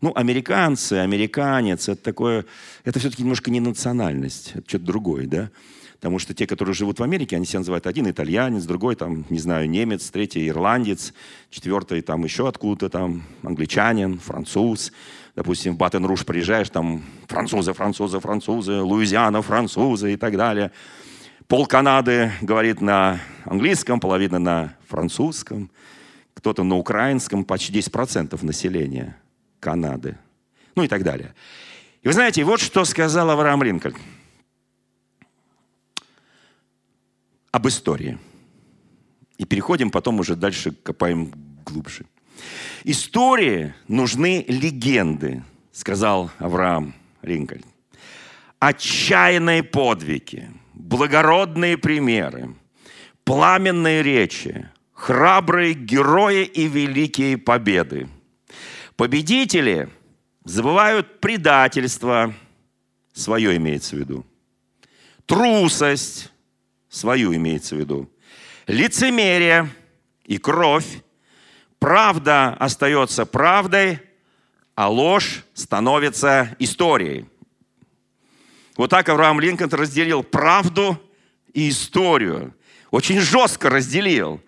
[0.02, 2.46] ну, американцы, американец, это такое,
[2.86, 5.52] это все-таки немножко не национальность, это что-то другое, да?
[5.96, 9.40] Потому что те, которые живут в Америке, они себя называют один итальянец, другой там, не
[9.40, 11.14] знаю, немец, третий ирландец,
[11.50, 14.94] четвертый там еще откуда-то там, англичанин, француз.
[15.36, 20.72] Допустим, в Батен-Руш приезжаешь, там французы, французы, французы, Луизиана, французы и так далее.
[21.48, 25.72] Пол Канады говорит на английском, половина на французском,
[26.34, 29.18] кто-то на украинском, почти 10% населения–
[29.60, 30.18] Канады.
[30.76, 31.34] Ну и так далее.
[32.02, 33.98] И вы знаете, вот что сказал Авраам Линкольн
[37.52, 38.18] об истории.
[39.38, 41.32] И переходим потом уже дальше, копаем
[41.66, 42.06] глубже.
[42.84, 47.66] Истории нужны легенды, сказал Авраам Линкольн.
[48.60, 52.56] Отчаянные подвиги, благородные примеры,
[53.24, 58.08] пламенные речи, храбрые герои и великие победы–
[59.00, 59.88] Победители
[60.44, 62.36] забывают предательство,
[63.14, 64.26] свое имеется в виду,
[65.26, 66.34] трусость,
[66.90, 68.12] свою имеется в виду,
[68.68, 69.70] лицемерие
[70.26, 71.02] и кровь,
[71.80, 74.00] правда остается правдой,
[74.76, 77.26] а ложь становится историей.
[78.78, 81.02] Вот так Авраам Линкольн разделил правду
[81.54, 82.56] и историю.
[82.92, 84.42] Очень жестко разделил.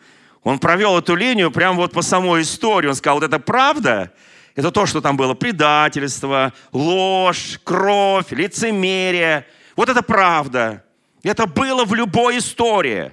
[0.44, 2.88] Он провел эту линию прямо вот по самой истории.
[2.88, 4.14] Он сказал, вот это правда,
[4.56, 9.46] это то, что там было предательство, ложь, кровь, лицемерие.
[9.76, 10.86] Вот это правда.
[11.24, 13.12] Это было в любой истории.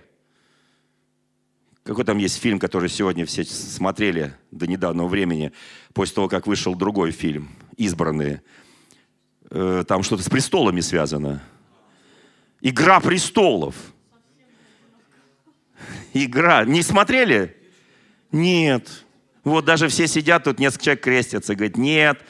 [1.89, 5.53] Какой там есть фильм, который сегодня все смотрели до недавнего времени,
[5.95, 7.49] после того, как вышел другой фильм,
[7.79, 8.43] «Избранные».
[9.49, 11.43] Э, там что-то с престолами связано.
[12.61, 13.75] «Игра престолов».
[16.13, 16.67] Игра.
[16.67, 17.57] Не смотрели?
[18.33, 19.07] Нет.
[19.43, 21.55] Вот даже все сидят, тут несколько человек крестятся.
[21.55, 22.21] Говорит, нет,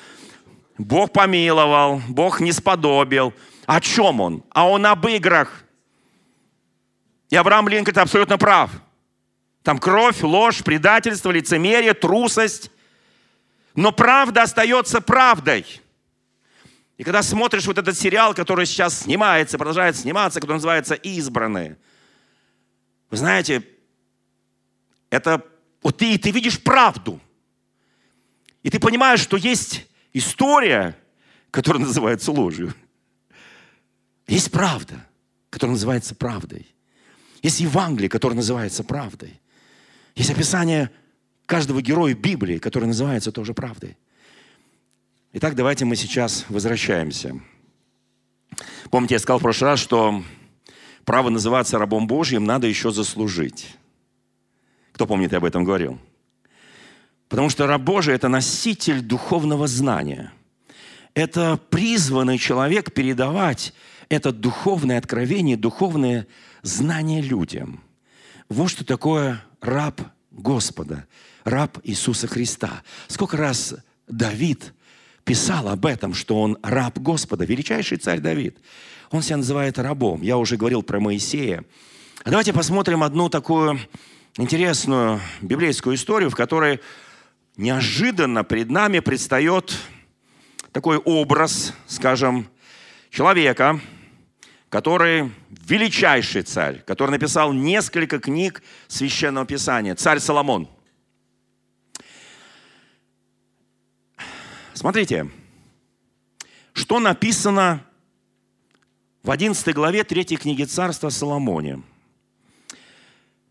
[0.78, 3.34] Бог помиловал, Бог не сподобил.
[3.66, 4.44] О чем он?
[4.50, 5.64] А он об играх.
[7.28, 8.70] И Авраам Линкольн абсолютно прав.
[9.68, 12.70] Там кровь, ложь, предательство, лицемерие, трусость.
[13.74, 15.82] Но правда остается правдой.
[16.96, 21.76] И когда смотришь вот этот сериал, который сейчас снимается, продолжает сниматься, который называется «Избранные»,
[23.10, 23.62] вы знаете,
[25.10, 25.44] это
[25.82, 27.20] вот ты, ты видишь правду.
[28.62, 30.96] И ты понимаешь, что есть история,
[31.50, 32.72] которая называется ложью.
[34.26, 35.06] Есть правда,
[35.50, 36.74] которая называется правдой.
[37.42, 39.38] Есть Евангелие, которое называется правдой.
[40.18, 40.90] Есть описание
[41.46, 43.96] каждого героя Библии, которое называется тоже правдой.
[45.32, 47.40] Итак, давайте мы сейчас возвращаемся.
[48.90, 50.24] Помните, я сказал в прошлый раз, что
[51.04, 53.76] право называться рабом Божьим надо еще заслужить.
[54.90, 56.00] Кто помнит, я об этом говорил?
[57.28, 60.32] Потому что раб Божий– это носитель духовного знания.
[61.14, 63.72] Это призванный человек передавать
[64.08, 66.26] это духовное откровение, духовное
[66.62, 67.84] знание людям.
[68.48, 71.06] Вот что такое раб Господа,
[71.44, 72.82] раб Иисуса Христа.
[73.08, 73.74] Сколько раз
[74.06, 74.72] Давид
[75.24, 78.58] писал об этом, что он раб Господа, величайший царь Давид.
[79.10, 80.22] Он себя называет рабом.
[80.22, 81.64] Я уже говорил про Моисея.
[82.24, 83.78] А давайте посмотрим одну такую
[84.36, 86.80] интересную библейскую историю, в которой
[87.56, 89.76] неожиданно пред нами предстает
[90.72, 92.48] такой образ, скажем,
[93.10, 93.80] человека,
[94.70, 100.68] который величайший царь, который написал несколько книг Священного Писания, царь Соломон.
[104.74, 105.30] Смотрите,
[106.72, 107.84] что написано
[109.22, 111.82] в 11 главе 3 книги Царства Соломоне–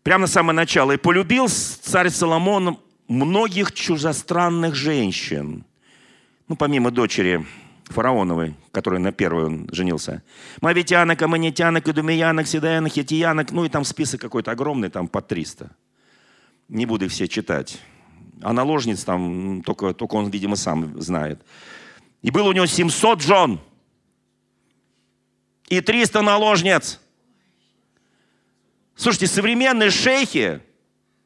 [0.08, 0.92] прямо на самое начало.
[0.92, 2.78] «И полюбил царь Соломон
[3.08, 5.66] многих чужестранных женщин».
[6.48, 7.44] Ну, помимо дочери
[7.88, 10.22] фараоновой, который на первой он женился.
[10.60, 15.70] Мавитянок, Аманитянок, Идумиянок, Сидаянок, Хитиянок, ну и там список какой-то огромный, там по 300.
[16.68, 17.80] Не буду их все читать.
[18.42, 21.40] А наложниц там только, только он, видимо, сам знает.
[22.22, 23.60] И было у него 700 жен
[25.68, 27.00] и 300 наложниц.
[28.96, 30.60] Слушайте, современные шейхи,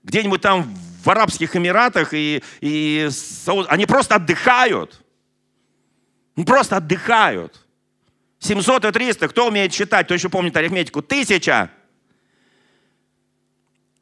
[0.05, 3.09] где-нибудь там в Арабских Эмиратах, и, и
[3.69, 5.02] они просто отдыхают.
[6.35, 7.61] Просто отдыхают.
[8.39, 11.03] 700 и 300, кто умеет считать, кто еще помнит арифметику?
[11.03, 11.71] Тысяча.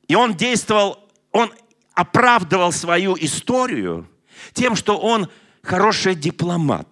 [0.09, 0.99] И он действовал,
[1.31, 1.53] он
[1.95, 4.09] оправдывал свою историю
[4.55, 5.29] тем, что он
[5.63, 6.89] хороший дипломат.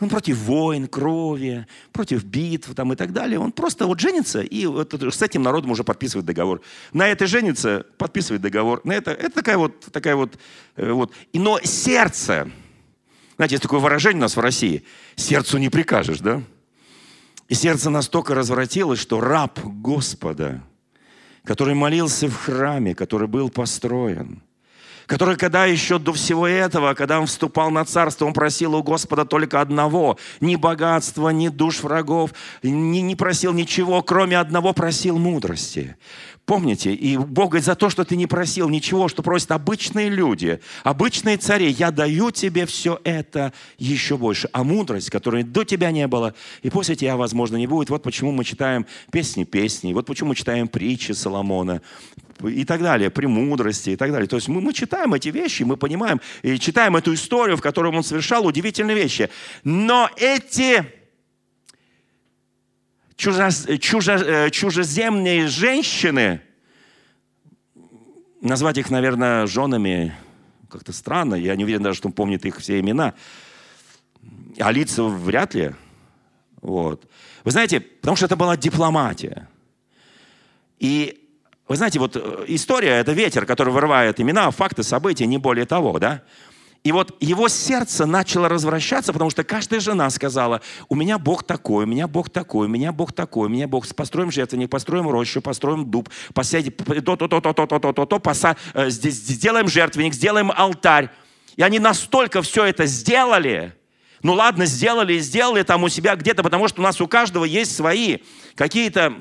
[0.00, 3.38] Он против войн, крови, против битв там, и так далее.
[3.38, 6.62] Он просто вот женится и вот с этим народом уже подписывает договор.
[6.92, 8.80] На это женится, подписывает договор.
[8.84, 10.38] На это, это такая вот, такая вот,
[10.76, 11.12] э, вот.
[11.34, 12.50] Но сердце,
[13.40, 14.84] знаете, есть такое выражение у нас в России,
[15.16, 16.42] сердцу не прикажешь, да?
[17.48, 20.62] И сердце настолько развратилось, что раб Господа,
[21.44, 24.42] который молился в храме, который был построен–
[25.10, 29.24] который, когда еще до всего этого, когда он вступал на царство, он просил у Господа
[29.24, 32.30] только одного, ни богатства, ни душ врагов,
[32.62, 35.96] не, не просил ничего, кроме одного просил мудрости.
[36.50, 40.58] Помните, и Бог говорит, за то, что ты не просил ничего, что просят обычные люди,
[40.82, 44.48] обычные цари, я даю тебе все это еще больше.
[44.52, 47.88] А мудрость, которой до тебя не было, и после тебя, возможно, не будет.
[47.88, 51.82] Вот почему мы читаем песни песни, вот почему мы читаем притчи Соломона,
[52.42, 54.26] и так далее, премудрости и так далее.
[54.26, 57.94] То есть мы, мы читаем эти вещи, мы понимаем, и читаем эту историю, в которой
[57.94, 59.30] он совершал удивительные вещи.
[59.62, 60.84] Но эти
[63.20, 66.40] чужо, чужо, э, чужеземные женщины,
[68.40, 70.14] назвать их, наверное, женами
[70.70, 73.14] как-то странно, я не уверен даже, что он помнит их все имена,
[74.58, 75.74] а лица вряд ли.
[76.62, 77.06] Вот.
[77.44, 79.48] Вы знаете, потому что это была дипломатия.
[80.78, 81.28] И
[81.68, 85.98] вы знаете, вот э, история– это ветер, который вырывает имена, факты, события, не более того,
[85.98, 86.22] да?
[86.82, 91.84] И вот его сердце начало развращаться, потому что каждая жена сказала, у меня Бог такой,
[91.84, 95.42] у меня Бог такой, у меня Бог такой, у меня Бог, построим жертвенник, построим рощу,
[95.42, 101.10] построим дуб, посадим то-то, то-то, то-то, то-то, то поса, э, сделаем жертвенник, сделаем алтарь.
[101.56, 103.74] И они настолько все это сделали,
[104.22, 107.44] ну ладно, сделали и сделали там у себя где-то, потому что у нас у каждого
[107.44, 108.18] есть свои
[108.54, 109.14] какие-то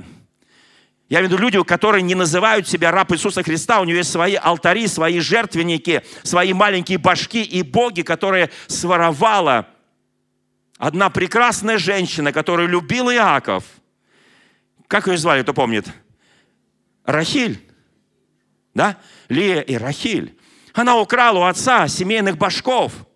[1.10, 4.12] я имею в виду люди, которые не называют себя раб Иисуса Христа, у него есть
[4.12, 9.68] свои алтари, свои жертвенники, свои маленькие башки и боги, которые своровала
[10.78, 13.64] одна прекрасная женщина, которую любил Иаков.
[14.88, 15.88] Как ее звали, кто помнит?
[17.06, 17.60] Рахиль.
[18.76, 18.98] Да?
[19.30, 20.38] Лия и Рахиль.
[20.74, 22.94] Она украла у отца семейных башков–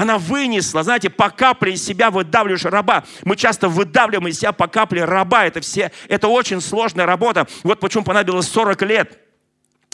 [0.00, 3.04] она вынесла, знаете, по капле из себя выдавливаешь раба.
[3.22, 5.44] Мы часто выдавливаем из себя по капле раба.
[5.44, 7.46] Это, все, это очень сложная работа.
[7.64, 9.18] Вот почему понадобилось 40 лет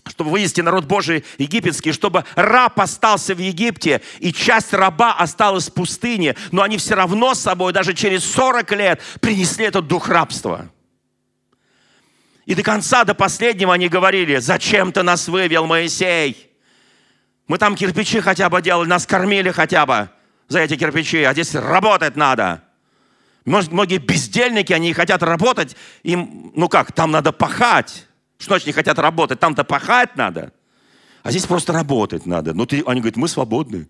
[0.09, 5.75] чтобы вывести народ Божий египетский, чтобы раб остался в Египте, и часть раба осталась в
[5.75, 10.71] пустыне, но они все равно с собой даже через 40 лет принесли этот дух рабства.
[12.45, 16.56] И до конца, до последнего они говорили, зачем ты нас вывел, Моисей?
[17.49, 20.11] Мы там кирпичи хотя бы делали, нас кормили хотя бы
[20.49, 22.63] за эти кирпичи, а здесь работать надо.
[23.45, 28.07] Может, многие бездельники, они хотят работать, им, ну как, там надо пахать.
[28.39, 29.39] Что значит не хотят работать?
[29.39, 30.53] Там-то пахать надо.
[31.23, 32.55] А здесь просто работать надо.
[32.55, 33.89] Ну, ты, они говорят, мы свободны.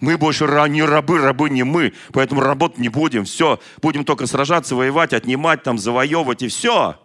[0.00, 3.24] Мы больше не рабы, рабы не мы, поэтому работать не будем.
[3.24, 6.98] Все, будем только сражаться, воевать, отнимать, там, завоевывать и все.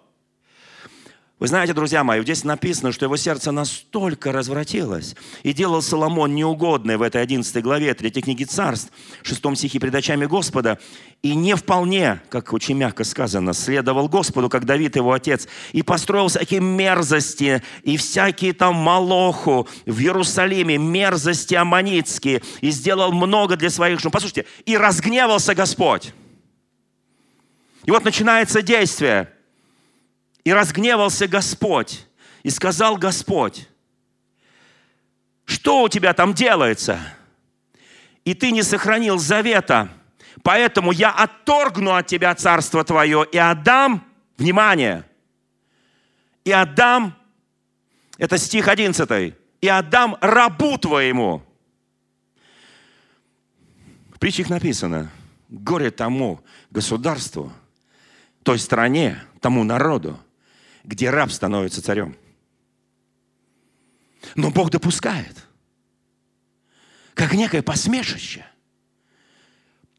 [1.42, 7.00] Вы знаете, друзья мои, здесь написано, что его сердце настолько развратилось, и делал Соломон неугодное
[7.00, 10.78] в этой 11 главе 3 книги Царств, 6 стихе пред очами Господа,
[11.24, 16.28] и не вполне, как очень мягко сказано, следовал Господу, как Давид его отец, и построил
[16.28, 24.00] всякие мерзости, и всякие там молоху в Иерусалиме, мерзости аммонитские, и сделал много для своих
[24.00, 24.12] жен.
[24.12, 26.14] Послушайте, и разгневался Господь.
[27.86, 29.34] И вот начинается действие–
[30.44, 32.06] и разгневался Господь.
[32.44, 33.68] И сказал Господь,
[35.46, 37.00] что у тебя там делается?
[38.26, 39.90] И ты не сохранил завета,
[40.44, 44.04] поэтому я отторгну от тебя царство твое и отдам,
[44.38, 45.06] внимание,
[46.44, 47.16] и отдам,
[48.18, 51.44] это стих 11, и отдам рабу твоему.
[54.14, 55.12] В притчах написано,
[55.50, 57.52] горе тому государству,
[58.44, 60.20] той стране, тому народу,
[60.84, 62.16] где раб становится царем.
[64.36, 65.36] Но Бог допускает,
[67.14, 68.46] как некое посмешище,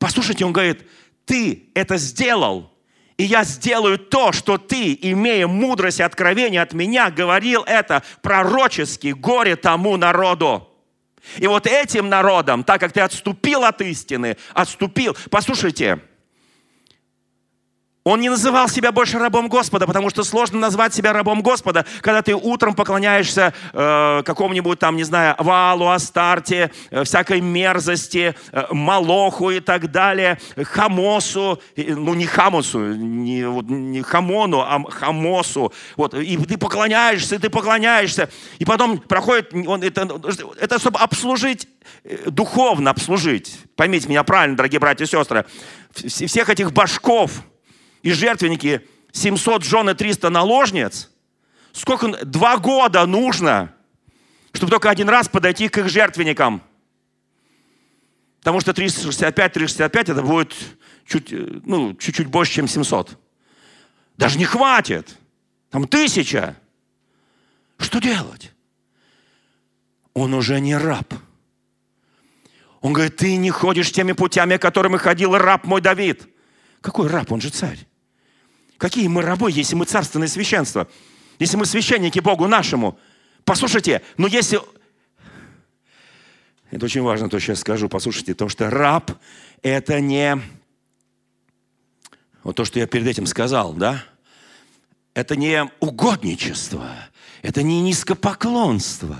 [0.02, 0.84] Послушайте, он говорит,
[1.24, 2.72] ты это сделал,
[3.16, 9.12] и я сделаю то, что ты, имея мудрость и откровение от меня, говорил это пророчески
[9.12, 10.68] горе тому народу.
[11.36, 15.16] И вот этим народом, так как ты отступил от истины, отступил.
[15.30, 16.00] Послушайте,
[18.04, 22.22] он не называл себя больше рабом Господа, потому что сложно назвать себя рабом Господа, когда
[22.22, 29.50] ты утром поклоняешься э, какому-нибудь там, не знаю, Валу, Астарте, э, всякой мерзости, э, Малоху
[29.50, 35.72] и так далее, Хамосу, э, ну не Хамосу, не, вот, не Хамону, а Хамосу.
[35.96, 38.28] Вот, и ты поклоняешься, и ты поклоняешься,
[38.58, 40.08] и потом проходит, он, это,
[40.60, 41.68] это чтобы обслужить,
[42.02, 43.60] э, духовно обслужить.
[43.76, 45.44] Поймите меня правильно, дорогие братья и сестры.
[45.94, 47.30] Всех этих башков–
[48.02, 51.10] и жертвенники 700 жен и 300 наложниц,
[51.72, 53.74] сколько, два года нужно,
[54.52, 56.62] чтобы только один раз подойти к их жертвенникам.
[58.40, 60.54] Потому что 365, 365 это будет
[61.06, 61.30] чуть,
[61.64, 63.18] ну, чуть-чуть больше, чем 700.
[64.16, 65.16] Даже не хватит.
[65.70, 66.56] Там тысяча.
[67.78, 68.52] Что делать?
[70.14, 71.14] Он уже не раб.
[72.80, 76.28] Он говорит, ты не ходишь теми путями, которыми ходил раб мой Давид.
[76.80, 77.30] Какой раб?
[77.30, 77.78] Он же царь.
[78.82, 80.88] Какие мы рабы, если мы царственное священство?
[81.38, 82.98] Если мы священники Богу нашему?
[83.44, 84.58] Послушайте, но если...
[86.72, 87.88] Это очень важно, то, я скажу.
[87.88, 89.12] Послушайте, то, что раб–
[89.62, 90.36] это не...
[92.42, 94.04] Вот то, что я перед этим сказал, да?
[95.14, 96.90] Это не угодничество,
[97.42, 99.16] это не низкопоклонство,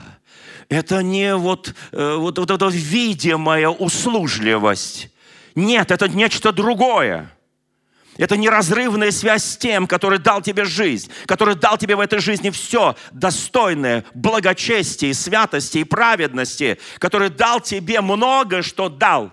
[0.70, 5.08] это не вот, э, вот, вот эта видимая услужливость.
[5.54, 7.30] Нет, это нечто другое.
[8.18, 12.50] Это неразрывная связь с тем, который дал тебе жизнь, который дал тебе в этой жизни
[12.50, 19.32] все достойное благочестия, святости и праведности, который дал тебе много, что дал.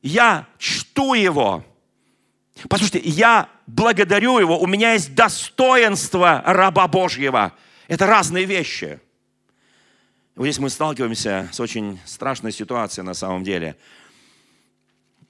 [0.00, 1.64] Я чту Его.
[2.68, 7.52] Послушайте, я благодарю Его, у меня есть достоинство раба Божьего.
[7.88, 9.00] Это разные вещи.
[10.34, 13.76] Вот здесь мы сталкиваемся с очень страшной ситуацией на самом деле.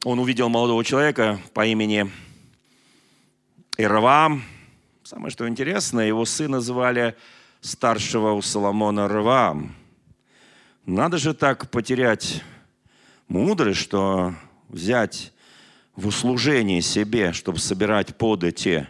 [0.05, 2.11] Он увидел молодого человека по имени
[3.79, 4.43] Ирвам.
[5.03, 7.15] Самое что интересное, его сына звали
[7.61, 9.75] старшего у Соломона Рвам.
[10.87, 12.43] Надо же так потерять
[13.29, 14.35] мудрость, что
[14.71, 15.33] взять
[15.95, 18.87] в услужение себе, чтобы собирать подати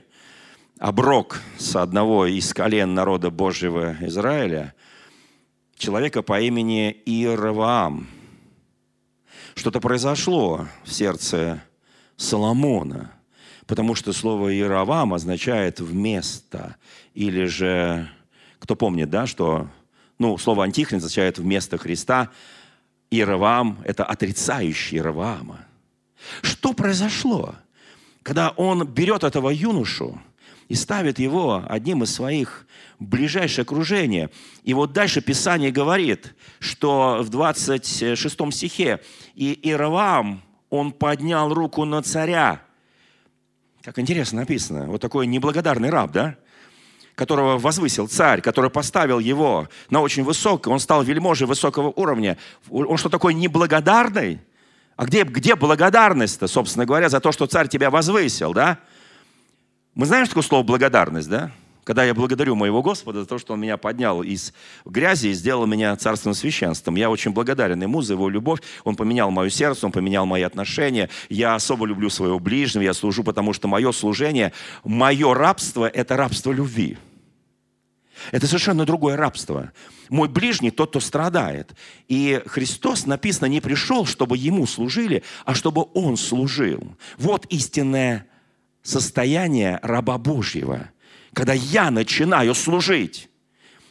[0.78, 4.72] оброк с одного из колен народа Божьего Израиля,
[5.76, 8.06] человека по имени Иераваам.
[9.56, 11.60] Что-то произошло в сердце
[12.16, 13.10] Соломона–
[13.66, 16.76] потому что слово Иеравам означает «вместо»,
[17.14, 18.08] или же,
[18.58, 19.68] кто помнит, да, что,
[20.18, 22.30] ну, слово «антихрист» означает «вместо Христа»,
[23.10, 25.64] Иеравам– это отрицающий Иеравама.
[26.42, 27.54] Что произошло,
[28.22, 30.20] когда он берет этого юношу
[30.68, 32.66] и ставит его одним из своих
[32.98, 34.30] ближайшее окружение.
[34.64, 39.00] И вот дальше Писание говорит, что в 26 стихе
[39.36, 42.65] «И Иеравам, он поднял руку на царя,
[43.86, 44.86] как интересно написано.
[44.86, 46.34] Вот такой неблагодарный раб, да?
[47.14, 52.36] которого возвысил царь, который поставил его на очень высокое, он стал вельможей высокого уровня.
[52.68, 54.40] Он что, такой неблагодарный?
[54.96, 58.80] А где, где благодарность-то, собственно говоря, за то, что царь тебя возвысил, да?
[59.94, 61.52] Мы знаем, что такое слово благодарность, да?
[61.86, 64.52] Когда я благодарю моего Господа за то, что Он меня поднял из
[64.84, 66.96] грязи и сделал меня царственным священством.
[66.96, 68.58] Я очень благодарен Ему за Его любовь.
[68.82, 71.08] Он поменял мое сердце, Он поменял мои отношения.
[71.28, 76.50] Я особо люблю своего ближнего, я служу, потому что мое служение, мое рабство– это рабство
[76.50, 76.98] любви.
[78.32, 79.70] Это совершенно другое рабство.
[80.08, 81.76] Мой ближний тот, кто страдает.
[82.08, 86.96] И Христос, написано, не пришел, чтобы Ему служили, а чтобы Он служил.
[87.16, 88.26] Вот истинное
[88.82, 90.90] состояние раба Божьего–
[91.36, 93.28] когда я начинаю служить.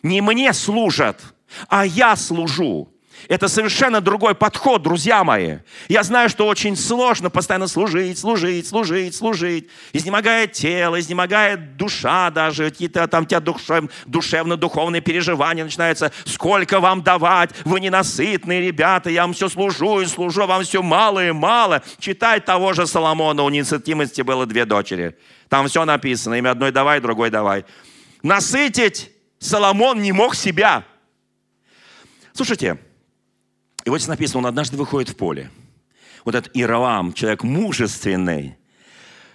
[0.01, 1.21] Не мне служат,
[1.67, 2.89] а я служу.
[3.27, 5.57] Это совершенно другой подход, друзья мои.
[5.87, 9.69] Я знаю, что очень сложно постоянно служить, служить, служить, служить.
[9.93, 16.11] Изнемогает тело, изнемогает душа даже, какие-то там у тебя душев, душевно-духовные переживания начинаются.
[16.25, 17.51] Сколько вам давать?
[17.65, 21.81] Вы ненасытные ребята, я вам все служу и служу, вам все мало и мало.
[21.99, 25.17] Читай того же Соломона, у несытимости было две дочери.
[25.49, 26.35] Там все написано.
[26.35, 27.65] Имя одной давай, другой давай.
[28.21, 30.83] Насытить Соломон не мог себя.
[32.33, 32.77] Слушайте,
[33.85, 35.51] и вот здесь написано, он однажды выходит в поле.
[36.25, 38.57] Вот этот Иравам, человек мужественный,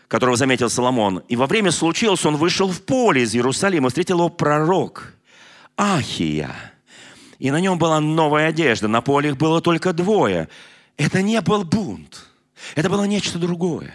[0.09, 1.23] которого заметил Соломон.
[1.29, 5.15] И во время случилось, он вышел в поле из Иерусалима, встретил его пророк
[5.77, 6.55] Ахия.
[7.39, 10.49] И на нем была новая одежда, на поле их было только двое.
[10.97, 12.27] Это не был бунт.
[12.75, 13.95] Это было нечто другое.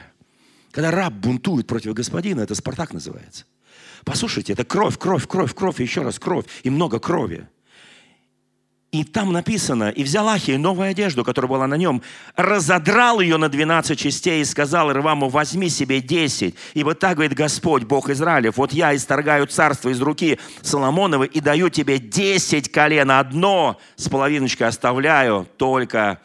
[0.71, 3.43] Когда раб бунтует против господина, это Спартак называется.
[4.05, 7.47] Послушайте, это кровь, кровь, кровь, кровь, и еще раз кровь, и много крови.
[8.95, 12.01] И там написано, и взял Ахия новую одежду, которая была на нем,
[12.37, 16.55] разодрал ее на 12 частей и сказал Ирваму, возьми себе 10.
[16.75, 21.67] Ибо так говорит Господь, Бог Израилев, вот я исторгаю царство из руки Соломоновой и даю
[21.67, 26.21] тебе 10 колен, одно с половиночкой оставляю только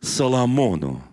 [0.00, 1.04] Соломону.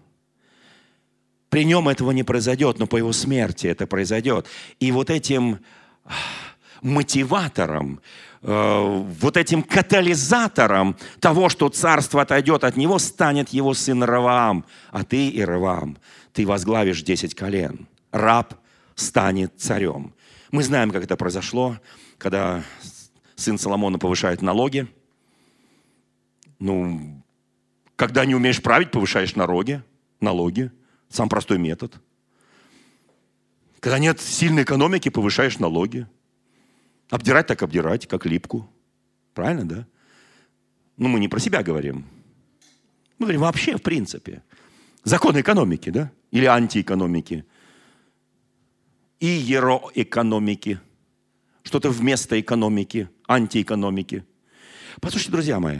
[1.49, 4.47] При нем этого не произойдет, но по его смерти это произойдет.
[4.79, 5.59] И вот этим
[6.81, 7.99] мотиватором,
[8.41, 14.65] вот этим катализатором того, что царство отойдет от него, станет его сын Раваам.
[14.89, 15.97] А ты, и Раваам,
[16.33, 17.87] ты возглавишь десять колен.
[18.11, 18.55] Раб
[18.95, 20.13] станет царем.
[20.51, 21.77] Мы знаем, как это произошло,
[22.17, 22.63] когда
[23.35, 24.87] сын Соломона повышает налоги.
[26.59, 27.21] Ну,
[27.95, 29.83] когда не умеешь править, повышаешь налоги.
[30.19, 30.71] Налоги.
[31.09, 31.93] Сам простой метод.
[33.79, 36.07] Когда нет сильной экономики, повышаешь налоги.
[37.11, 38.67] Обдирать так обдирать, как липку.
[39.33, 39.87] Правильно, да?
[40.95, 42.05] Ну, мы не про себя говорим.
[43.19, 44.41] Мы говорим вообще, в принципе.
[45.03, 46.09] Закон экономики, да?
[46.31, 47.43] Или антиэкономики.
[49.19, 50.79] И ероэкономики.
[51.63, 54.23] Что-то вместо экономики, антиэкономики.
[55.01, 55.79] Послушайте, друзья мои,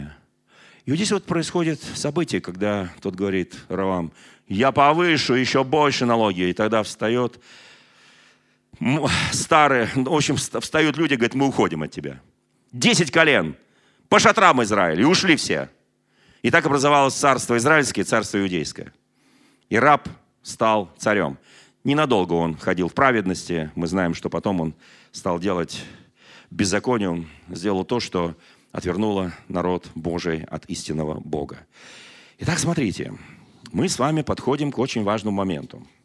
[0.84, 4.12] и вот здесь вот происходит событие, когда тот говорит Равам,
[4.48, 6.42] я повышу еще больше налоги.
[6.42, 7.40] И тогда встает
[9.32, 12.20] старые, в общем, встают люди, говорят, мы уходим от тебя.
[12.72, 13.56] Десять колен
[14.08, 15.68] по шатрам Израиля, и ушли все.
[16.42, 18.92] И так образовалось царство израильское, царство иудейское.
[19.68, 20.08] И раб
[20.42, 21.38] стал царем.
[21.84, 23.70] Ненадолго он ходил в праведности.
[23.74, 24.74] Мы знаем, что потом он
[25.12, 25.84] стал делать
[26.50, 27.10] беззаконие.
[27.10, 28.34] Он сделал то, что
[28.72, 31.58] отвернуло народ Божий от истинного Бога.
[32.38, 33.12] Итак, смотрите,
[33.72, 35.86] мы с вами подходим к очень важному моменту–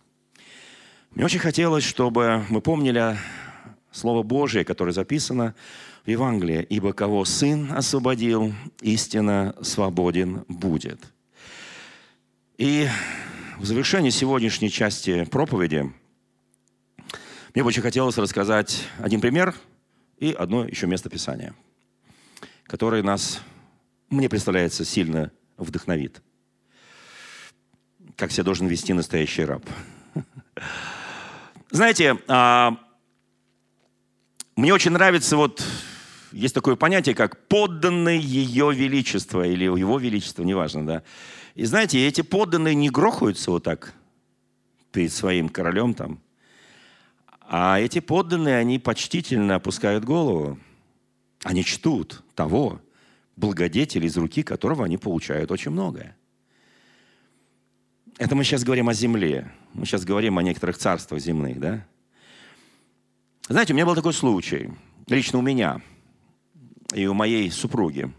[1.18, 3.18] мне очень хотелось, чтобы мы помнили
[3.91, 5.55] Слово Божие, которое записано
[6.05, 6.61] в Евангелии.
[6.70, 10.99] «Ибо кого Сын освободил, истинно свободен будет».
[12.59, 12.88] И
[13.57, 15.91] в завершении сегодняшней части проповеди
[17.55, 19.55] мне бы очень хотелось рассказать один пример
[20.20, 21.55] и одно еще место Писания,
[22.65, 23.41] которое нас,
[24.11, 26.22] мне представляется, сильно вдохновит.
[28.15, 29.63] Как себя должен вести настоящий раб.
[31.70, 32.78] Знаете, а,
[34.55, 35.63] мне очень нравится вот
[36.32, 41.03] есть такое понятие, как подданный ее величество или его величество, неважно, да.
[41.55, 43.93] И знаете, эти подданные не грохаются вот так
[44.91, 46.20] перед своим королем там,
[47.41, 50.59] а эти подданные, они почтительно опускают голову,
[51.43, 52.82] они чтут того
[53.36, 56.18] благодетеля, из руки которого они получают очень многое.
[58.18, 59.51] Это мы сейчас говорим о земле.
[59.74, 61.86] Мы сейчас говорим о некоторых царствах земных, да?
[63.47, 64.72] Знаете, у меня был такой случай,
[65.07, 65.82] лично у меня
[66.93, 68.11] и у моей супруги.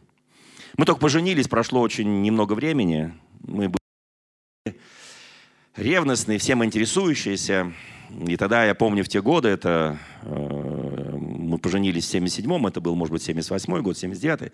[0.77, 3.13] Мы только поженились, прошло очень немного времени.
[3.41, 4.79] Мы были
[5.77, 7.73] ревностные, всем интересующиеся.
[8.27, 12.95] И тогда, я помню, в те годы, это э, мы поженились в 77-м, это был,
[12.95, 14.53] может быть, 78-й год, 79-й.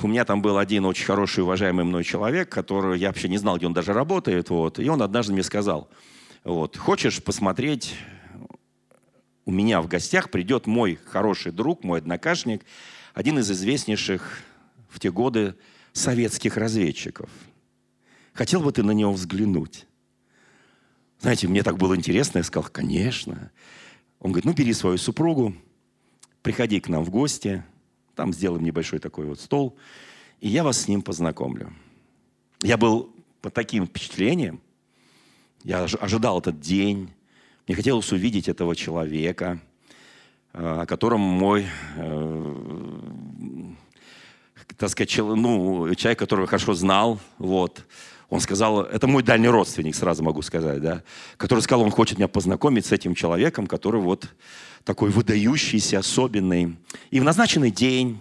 [0.00, 3.58] У меня там был один очень хороший, уважаемый мной человек, который я вообще не знал,
[3.58, 4.48] где он даже работает.
[4.50, 5.88] Вот, и он однажды мне сказал,
[6.44, 7.94] вот, хочешь посмотреть,
[9.44, 12.64] у меня в гостях придет мой хороший друг, мой однокашник,
[13.12, 14.40] один из известнейших
[14.88, 15.56] в те годы
[15.92, 17.28] советских разведчиков.
[18.32, 19.86] Хотел бы ты на него взглянуть?
[21.20, 23.52] Знаете, мне так было интересно, я сказал, конечно.
[24.20, 25.54] Он говорит, ну бери свою супругу,
[26.42, 27.62] приходи к нам в гости,
[28.14, 29.76] там сделаем небольшой такой вот стол,
[30.40, 31.72] и я вас с ним познакомлю.
[32.62, 34.60] Я был под таким впечатлением,
[35.64, 37.10] я ожидал этот день,
[37.66, 39.60] мне хотелось увидеть этого человека,
[40.52, 42.54] э, о котором мой, э,
[44.76, 47.84] так сказать, ну, человек, которого хорошо знал, вот,
[48.28, 51.02] он сказал, это мой дальний родственник, сразу могу сказать, да,
[51.36, 54.28] который сказал, он хочет меня познакомить с этим человеком, который вот
[54.84, 56.76] такой выдающийся, особенный.
[57.10, 58.18] И в назначенный день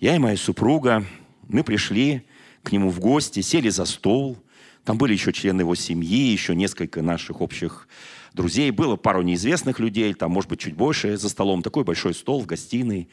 [0.00, 1.04] я и моя супруга,
[1.48, 2.22] мы пришли
[2.62, 4.38] к нему в гости, сели за стол.
[4.84, 7.88] Там были еще члены его семьи, еще несколько наших общих
[8.32, 8.70] друзей.
[8.70, 11.62] Было пару неизвестных людей, там, может быть, чуть больше за столом.
[11.62, 13.08] Такой большой стол в гостиной.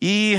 [0.00, 0.38] И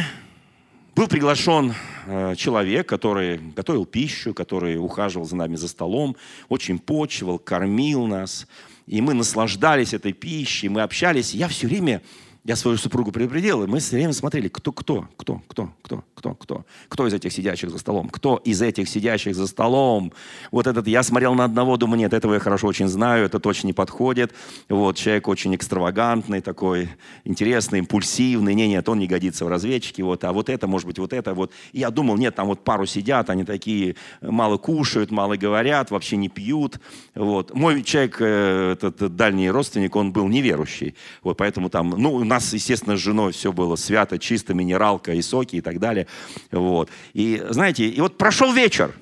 [0.95, 1.73] был приглашен
[2.05, 6.15] э, человек, который готовил пищу, который ухаживал за нами за столом,
[6.49, 8.47] очень почивал, кормил нас.
[8.87, 11.33] И мы наслаждались этой пищей, мы общались.
[11.33, 12.01] Я все время
[12.43, 16.33] я свою супругу предупредил, и мы все время смотрели, кто, кто, кто, кто, кто, кто,
[16.33, 20.11] кто, кто из этих сидящих за столом, кто из этих сидящих за столом.
[20.49, 23.67] Вот этот, я смотрел на одного, думаю, нет, этого я хорошо очень знаю, это точно
[23.67, 24.33] не подходит.
[24.69, 26.89] Вот, человек очень экстравагантный такой,
[27.25, 30.97] интересный, импульсивный, не, нет, он не годится в разведчике, вот, а вот это, может быть,
[30.97, 31.51] вот это, вот.
[31.73, 36.17] И я думал, нет, там вот пару сидят, они такие, мало кушают, мало говорят, вообще
[36.17, 36.79] не пьют,
[37.13, 37.53] вот.
[37.53, 42.97] Мой человек, э, этот дальний родственник, он был неверующий, вот, поэтому там, ну, нас, естественно,
[42.97, 46.07] с женой все было свято, чисто, минералка и соки и так далее.
[46.51, 46.89] Вот.
[47.13, 48.95] И знаете, и вот прошел вечер.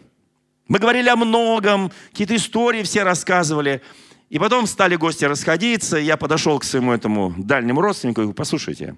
[0.68, 3.82] Мы говорили о многом, какие-то истории все рассказывали.
[4.30, 5.98] И потом стали гости расходиться.
[5.98, 8.98] Я подошел к своему этому дальнему родственнику и говорю, послушайте,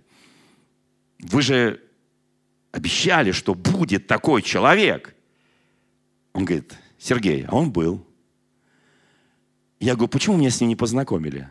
[1.19, 1.81] вы же
[2.71, 5.15] обещали, что будет такой человек.
[6.33, 8.05] Он говорит, Сергей, а он был.
[9.79, 11.49] Я говорю, почему меня с ним не познакомили?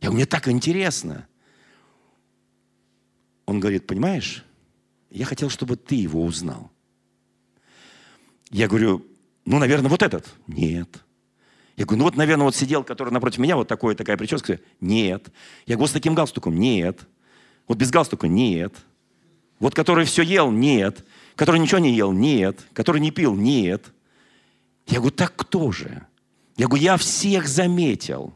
[0.00, 1.26] Я говорю, мне так интересно.
[3.46, 4.44] Он говорит, понимаешь,
[5.10, 6.70] я хотел, чтобы ты его узнал.
[8.50, 9.04] Я говорю,
[9.44, 10.26] ну, наверное, вот этот.
[10.46, 10.88] Нет.
[11.76, 14.60] Я говорю, ну вот, наверное, вот сидел, который напротив меня, вот такой, такая прическа.
[14.80, 15.28] Нет.
[15.66, 16.58] Я говорю, с таким галстуком?
[16.58, 17.00] Нет.
[17.66, 18.28] Вот без галстука?
[18.28, 18.74] Нет.
[19.58, 20.50] Вот который все ел?
[20.50, 21.04] Нет.
[21.34, 22.12] Который ничего не ел?
[22.12, 22.60] Нет.
[22.74, 23.34] Который не пил?
[23.34, 23.84] Нет.
[24.86, 26.06] Я говорю, так кто же?
[26.56, 28.34] Я говорю, я всех заметил.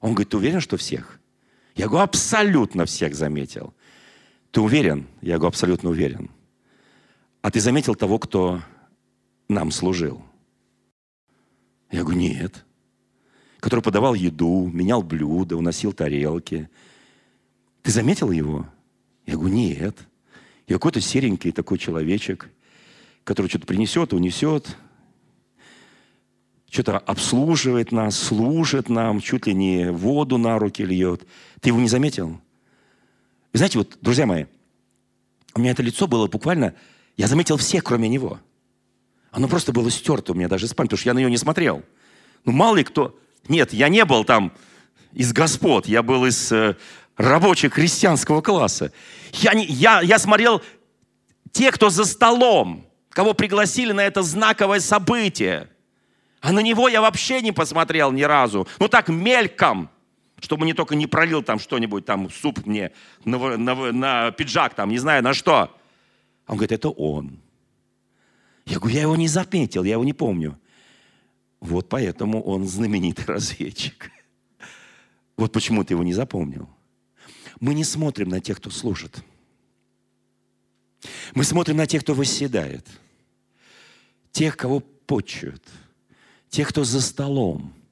[0.00, 1.18] Он говорит, ты уверен, что всех?
[1.74, 3.74] Я говорю, абсолютно всех заметил.
[4.56, 5.06] Ты уверен?
[5.20, 6.30] Я говорю, абсолютно уверен.
[7.42, 8.62] А ты заметил того, кто
[9.50, 10.22] нам служил?
[11.90, 12.64] Я говорю, нет.
[13.60, 16.70] Который подавал еду, менял блюда, уносил тарелки.
[17.82, 18.66] Ты заметил его?
[19.26, 19.98] Я говорю, нет.
[20.66, 22.48] И какой-то серенький такой человечек,
[23.24, 24.74] который что-то принесет, унесет,
[26.70, 31.26] что-то обслуживает нас, служит нам, чуть ли не воду на руки льет.
[31.60, 32.40] Ты его не заметил?
[33.56, 34.44] Вы знаете, вот, друзья мои,
[35.54, 36.74] у меня это лицо было буквально...
[37.16, 38.38] Я заметил всех, кроме него.
[39.30, 41.38] Оно просто было стерто у меня даже из памяти, потому что я на нее не
[41.38, 41.82] смотрел.
[42.44, 43.18] Ну, мало ли кто...
[43.48, 44.52] Нет, я не был там
[45.12, 46.76] из господ, я был из э,
[47.16, 48.92] рабочих крестьянского класса.
[49.32, 50.60] Я, не, я, я смотрел
[51.50, 55.70] те, кто за столом, кого пригласили на это знаковое событие.
[56.42, 58.68] А на него я вообще не посмотрел ни разу.
[58.78, 59.88] Ну так, мельком
[60.40, 62.92] чтобы не только не пролил там что-нибудь, там суп мне
[63.24, 65.74] на, на, на пиджак, там, не знаю на что.
[66.46, 67.38] Он говорит, это он.
[68.66, 70.58] Я говорю, я его не заметил, я его не помню.
[71.60, 74.10] Вот поэтому он знаменитый разведчик.
[75.36, 76.68] Вот почему ты его не запомнил.
[77.60, 79.22] Мы не смотрим на тех, кто служит.
[81.34, 82.86] Мы смотрим на тех, кто восседает.
[84.32, 85.64] Тех, кого почуют.
[86.50, 87.72] Тех, кто за столом–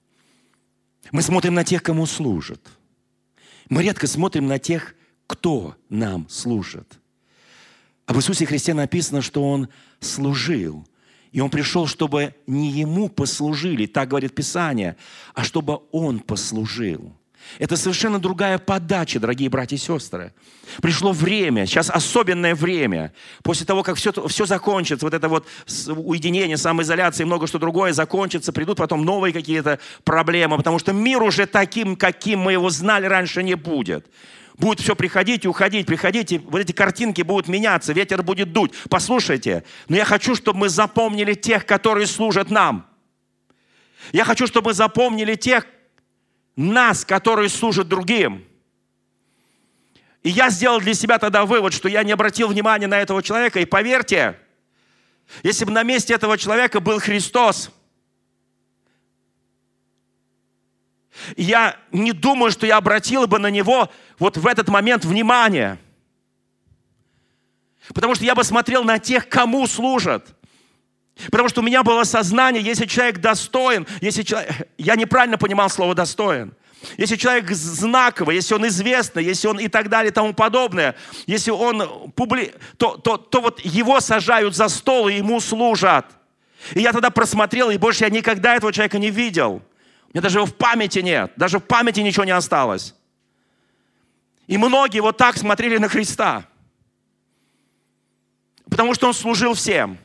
[1.12, 2.60] мы смотрим на тех, кому служат.
[3.68, 4.94] Мы редко смотрим на тех,
[5.26, 7.00] кто нам служит.
[8.06, 9.68] Об Иисусе Христе написано, что Он
[10.00, 10.86] служил.
[11.32, 14.96] И Он пришел, чтобы не Ему послужили, так говорит Писание,
[15.34, 17.12] а чтобы Он послужил.
[17.58, 20.32] Это совершенно другая подача, дорогие братья и сестры.
[20.82, 23.12] Пришло время, сейчас особенное время.
[23.42, 25.46] После того, как все, все закончится, вот это вот
[25.88, 31.22] уединение, самоизоляция и много что другое закончится, придут потом новые какие-то проблемы, потому что мир
[31.22, 34.06] уже таким, каким мы его знали раньше, не будет.
[34.56, 38.72] Будет все приходить и уходить, приходить, и вот эти картинки будут меняться, ветер будет дуть.
[38.88, 42.86] Послушайте, но я хочу, чтобы мы запомнили тех, которые служат нам.
[44.12, 45.66] Я хочу, чтобы мы запомнили тех,
[46.56, 48.44] нас, которые служат другим.
[50.22, 53.60] И я сделал для себя тогда вывод, что я не обратил внимания на этого человека.
[53.60, 54.38] И поверьте,
[55.42, 57.70] если бы на месте этого человека был Христос,
[61.36, 65.78] я не думаю, что я обратил бы на него вот в этот момент внимание.
[67.92, 70.34] Потому что я бы смотрел на тех, кому служат.
[71.30, 74.68] Потому что у меня было сознание, если человек достоин, если человек...
[74.78, 76.54] Я неправильно понимал слово «достоин».
[76.98, 80.94] Если человек знаковый, если он известный, если он и так далее и тому подобное,
[81.26, 82.52] если он публи...
[82.76, 86.04] то, то, то вот его сажают за стол и ему служат.
[86.72, 89.62] И я тогда просмотрел, и больше я никогда этого человека не видел.
[90.08, 92.94] У меня даже его в памяти нет, даже в памяти ничего не осталось.
[94.46, 96.44] И многие вот так смотрели на Христа.
[98.68, 99.98] Потому что он служил всем.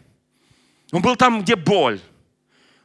[0.92, 2.00] Он был там, где боль.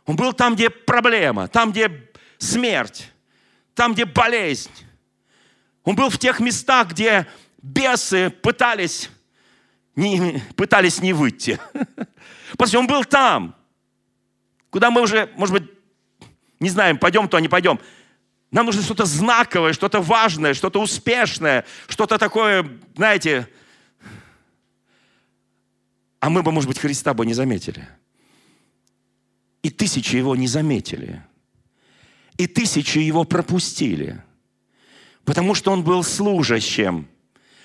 [0.06, 3.10] Он был там, где проблема, там, где смерть,
[3.74, 4.70] там, где болезнь.
[5.84, 7.26] Он был в тех местах, где
[7.62, 9.10] бесы пытались
[9.96, 11.58] не, пытались не выйти.
[12.58, 13.54] Потому он был там,
[14.70, 15.70] куда мы уже, может быть,
[16.60, 17.80] не знаем, пойдем то, не пойдем.
[18.50, 23.48] Нам нужно что-то знаковое, что-то важное, что-то успешное, что-то такое, знаете,
[26.24, 27.86] а мы бы, может быть, Христа бы не заметили.
[29.62, 31.22] И тысячи его не заметили.
[32.38, 34.24] И тысячи его пропустили.
[35.26, 37.08] Потому что он был служащим.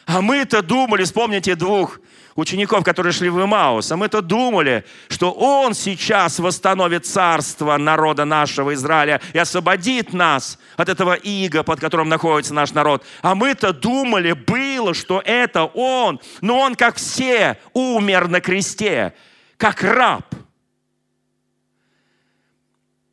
[0.05, 2.01] А мы-то думали, вспомните двух
[2.39, 8.73] учеников, которые шли в Имаус, а мы-то думали, что Он сейчас восстановит царство народа нашего
[8.73, 13.03] Израиля и освободит нас от этого ига, под которым находится наш народ.
[13.21, 19.13] А мы-то думали, было, что это Он, но Он, как все, умер на кресте,
[19.57, 20.25] как раб.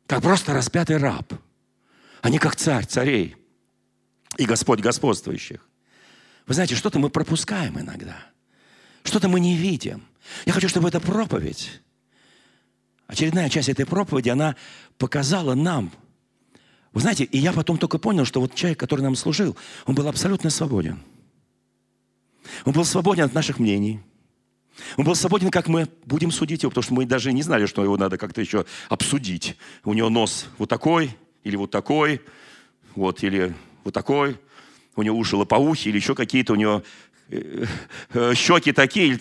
[0.07, 1.33] Как просто распятый раб,
[2.21, 3.35] а не как царь царей
[4.37, 5.59] и Господь господствующих.
[6.45, 8.15] Вы знаете, что-то мы пропускаем иногда–
[9.07, 10.03] что-то мы не видим.
[10.45, 11.81] Я хочу, чтобы эта проповедь,
[13.07, 14.55] очередная часть этой проповеди, она
[14.97, 15.91] показала нам,
[16.93, 19.55] вы знаете, и я потом только понял, что вот человек, который нам служил,
[19.85, 20.99] он был абсолютно свободен.
[22.65, 23.99] Он был свободен от наших мнений.
[24.95, 27.83] Он был свободен, как мы будем судить его, потому что мы даже не знали, что
[27.83, 29.57] его надо как-то еще обсудить.
[29.83, 32.21] У него нос вот такой, или вот такой,
[32.95, 34.39] вот, или вот такой.
[34.95, 36.83] У него уши лопоухи, или еще какие-то у него
[38.35, 39.17] щеки такие.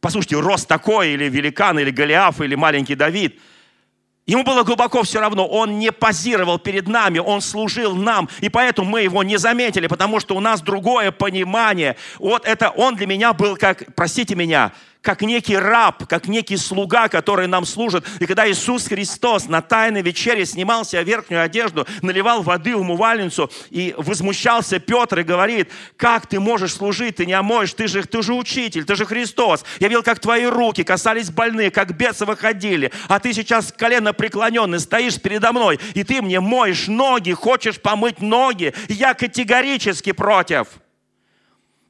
[0.00, 3.40] Послушайте, рост такой, или великан, или Голиаф, или маленький Давид.
[4.26, 5.46] Ему было глубоко все равно.
[5.46, 8.28] Он не позировал перед нами, он служил нам.
[8.40, 11.96] И поэтому мы его не заметили, потому что у нас другое понимание.
[12.18, 17.08] Вот это он для меня был как, простите меня, как некий раб, как некий слуга,
[17.08, 18.04] который нам служит.
[18.18, 23.50] И когда Иисус Христос на тайной вечере снимал себе верхнюю одежду, наливал воды в умывальницу,
[23.70, 28.22] и возмущался Петр и говорит, как ты можешь служить, ты не омоешь, ты же, ты
[28.22, 29.64] же учитель, ты же Христос.
[29.78, 34.80] Я видел, как твои руки касались больных, как бесы выходили, а ты сейчас колено преклоненный
[34.80, 38.74] стоишь передо мной, и ты мне моешь ноги, хочешь помыть ноги.
[38.88, 40.68] Я категорически против.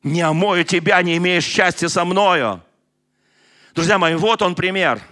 [0.02, 2.62] Не омою тебя, не имеешь счастья со мною.
[3.76, 5.02] Друзья мои, вот он пример.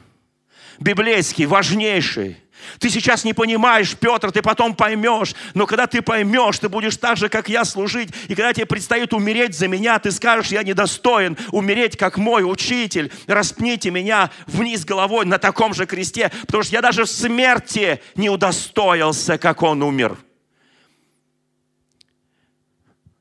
[0.81, 2.39] Библейский, важнейший.
[2.79, 5.35] Ты сейчас не понимаешь, Петр, ты потом поймешь.
[5.53, 8.09] Но когда ты поймешь, ты будешь так же, как я, служить.
[8.27, 13.13] И когда тебе предстоит умереть за меня, ты скажешь, я недостоин умереть, как мой учитель.
[13.27, 18.31] Распните меня вниз головой на таком же кресте, потому что я даже в смерти не
[18.31, 20.17] удостоился, как он умер.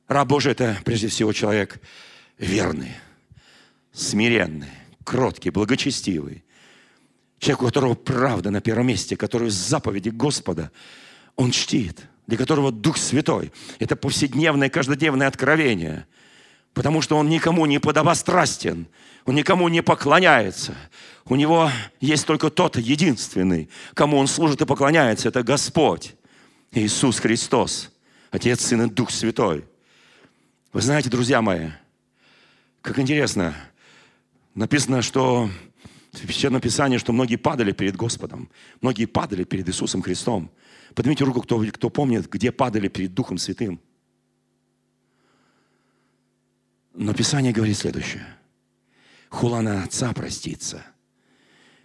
[0.08, 1.82] Раб Божий– это прежде всего человек
[2.38, 2.96] верный,
[3.92, 6.44] смиренный кроткий, благочестивый.
[7.38, 10.70] Человек, у которого правда на первом месте, который заповеди Господа
[11.36, 16.06] он чтит, для которого Дух Святой– это повседневное, каждодневное откровение,
[16.72, 18.86] потому что он никому не подобострастен,
[19.26, 20.74] он никому не поклоняется.
[21.26, 26.14] У него есть только тот единственный, кому он служит и поклоняется– это Господь,
[26.72, 27.90] Иисус Христос,
[28.30, 29.64] Отец, Сын и Дух Святой.
[30.72, 31.70] Вы знаете, друзья мои,
[32.80, 33.54] как интересно–
[34.54, 35.50] Написано, что
[36.12, 38.50] в Священном Писании, что многие падали перед Господом.
[38.80, 40.50] Многие падали перед Иисусом Христом.
[40.94, 43.80] Поднимите руку, кто, кто помнит, где падали перед Духом Святым.
[46.92, 48.26] Но Писание говорит следующее.
[49.28, 50.86] Хула на отца простится.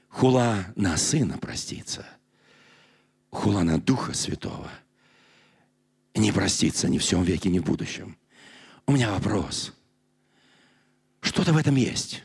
[0.09, 2.05] Хула на сына простится.
[3.32, 4.70] Хула на Духа Святого
[6.13, 8.17] не простится ни в всем веке, ни в будущем.
[8.86, 9.74] У меня вопрос.
[11.22, 12.24] Что-то в этом есть.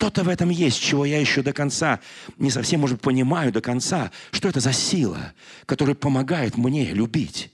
[0.00, 2.00] Что-то в этом есть, чего я еще до конца
[2.38, 4.10] не совсем, может, понимаю до конца.
[4.32, 5.34] Что это за сила,
[5.66, 7.52] которая помогает мне любить?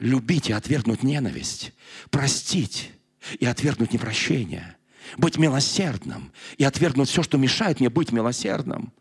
[0.00, 1.72] Любить и отвергнуть ненависть.
[2.10, 2.90] Простить
[3.38, 4.76] и отвергнуть непрощение.
[5.16, 8.92] Быть милосердным и отвергнуть все, что мешает мне быть милосердным.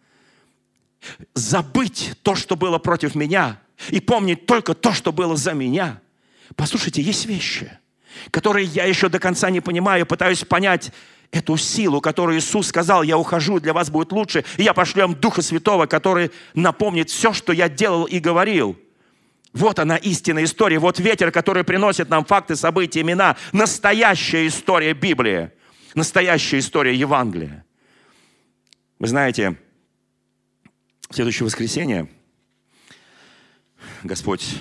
[1.34, 3.59] Забыть то, что было против меня,
[3.89, 5.99] и помнить только то, что было за меня.
[6.55, 7.72] Послушайте, есть вещи,
[8.30, 10.91] которые я еще до конца не понимаю, пытаюсь понять,
[11.32, 15.15] эту силу, которую Иисус сказал, я ухожу, для вас будет лучше, и я пошлю вам
[15.15, 18.77] Духа Святого, который напомнит все, что я делал и говорил.
[19.53, 23.36] Вот она истинная история, вот ветер, который приносит нам факты, события, имена.
[23.51, 25.51] Настоящая история Библии,
[25.93, 27.65] настоящая история Евангелия.
[28.99, 29.57] Вы знаете,
[31.09, 32.09] в следующее воскресенье
[34.03, 34.55] Господь,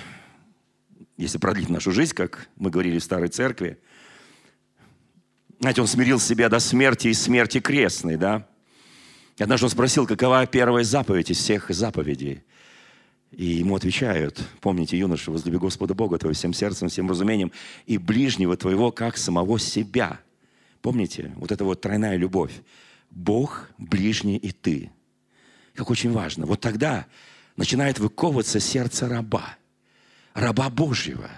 [1.15, 3.79] если продлить нашу жизнь, как мы говорили в Старой Церкви,
[5.61, 8.47] знаете, он смирил себя до смерти и смерти крестной, да?
[9.37, 12.41] И однажды он спросил, какова первая заповедь из всех заповедей.
[13.29, 17.51] И ему отвечают, помните, юноша, возлюби Господа Бога твоего всем сердцем, всем разумением,
[17.85, 20.19] и ближнего твоего, как самого себя.
[20.81, 22.53] Помните, вот это вот тройная любовь.
[23.11, 24.89] Бог, ближний и ты.
[25.75, 26.47] Как очень важно.
[26.47, 27.05] Вот тогда
[27.55, 29.57] начинает выковываться сердце раба.
[30.33, 31.29] Раба Божьего,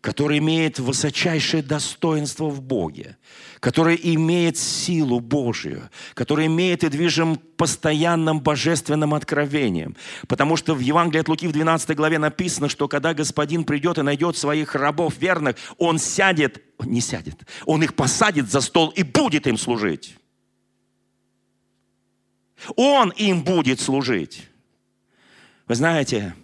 [0.00, 3.18] который имеет высочайшее достоинство в Боге,
[3.60, 9.96] который имеет силу Божью, который имеет и движим постоянным божественным откровением.
[10.26, 14.02] Потому что в Евангелии от Луки в 12 главе написано, что когда Господин придет и
[14.02, 19.46] найдет своих рабов верных, Он сядет, не сядет, Он их посадит за стол и будет
[19.46, 20.16] им служить.
[22.76, 24.48] Он им будет служить.
[25.66, 26.34] Вы знаете,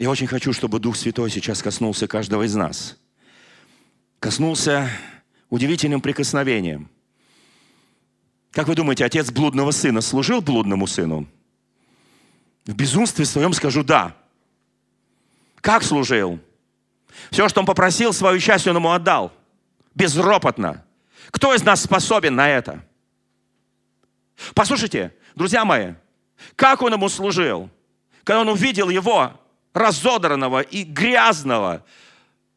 [0.00, 2.96] я очень хочу, чтобы Дух Святой сейчас коснулся каждого из нас.
[4.18, 4.90] Коснулся
[5.50, 6.88] удивительным прикосновением.
[8.50, 11.28] Как вы думаете, отец блудного сына служил блудному сыну?
[12.64, 14.16] В безумстве своем скажу «да».
[15.60, 16.40] Как служил?
[17.30, 19.30] Все, что он попросил, свою часть он ему отдал.
[19.94, 20.82] Безропотно.
[21.30, 22.82] Кто из нас способен на это?
[24.54, 25.92] Послушайте, друзья мои,
[26.56, 27.68] как он ему служил?
[28.24, 29.38] Когда он увидел его,
[29.72, 31.84] разодранного и грязного,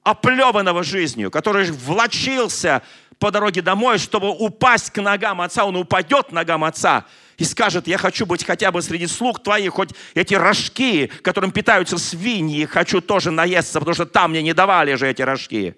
[0.03, 2.81] оплеванного жизнью, который влочился
[3.19, 5.65] по дороге домой, чтобы упасть к ногам отца.
[5.65, 7.05] Он упадет к ногам отца
[7.37, 11.97] и скажет, я хочу быть хотя бы среди слуг твоих, хоть эти рожки, которым питаются
[11.97, 15.75] свиньи, хочу тоже наесться, потому что там мне не давали же эти рожки.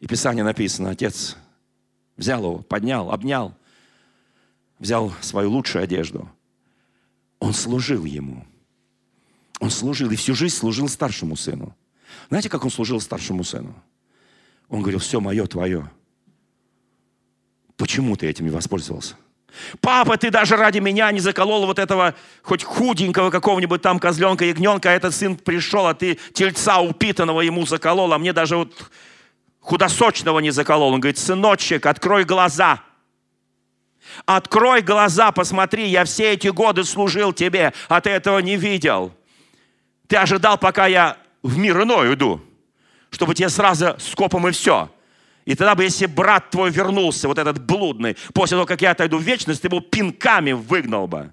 [0.00, 1.36] И Писание написано, отец
[2.16, 3.56] взял его, поднял, обнял,
[4.78, 6.30] взял свою лучшую одежду.
[7.38, 8.44] Он служил ему–
[9.62, 11.72] он служил и всю жизнь служил старшему сыну.
[12.28, 13.72] Знаете, как он служил старшему сыну?
[14.68, 15.88] Он говорил, все мое, твое.
[17.76, 19.14] Почему ты этим не воспользовался?
[19.80, 24.90] Папа, ты даже ради меня не заколол вот этого хоть худенького какого-нибудь там козленка, ягненка,
[24.90, 28.90] а этот сын пришел, а ты тельца упитанного ему заколол, а мне даже вот
[29.60, 30.92] худосочного не заколол.
[30.92, 32.82] Он говорит, сыночек, открой глаза.
[34.26, 39.12] Открой глаза, посмотри, я все эти годы служил тебе, а ты этого не видел.
[40.12, 42.38] Ты ожидал, пока я в мир иной уйду,
[43.08, 44.94] чтобы тебе сразу скопом и все.
[45.46, 49.16] И тогда бы, если брат твой вернулся, вот этот блудный, после того, как я отойду
[49.16, 51.32] в вечность, ты его пинками выгнал бы.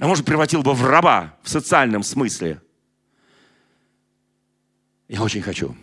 [0.00, 2.60] А может, превратил бы в раба в социальном смысле.
[5.06, 5.76] Я очень хочу,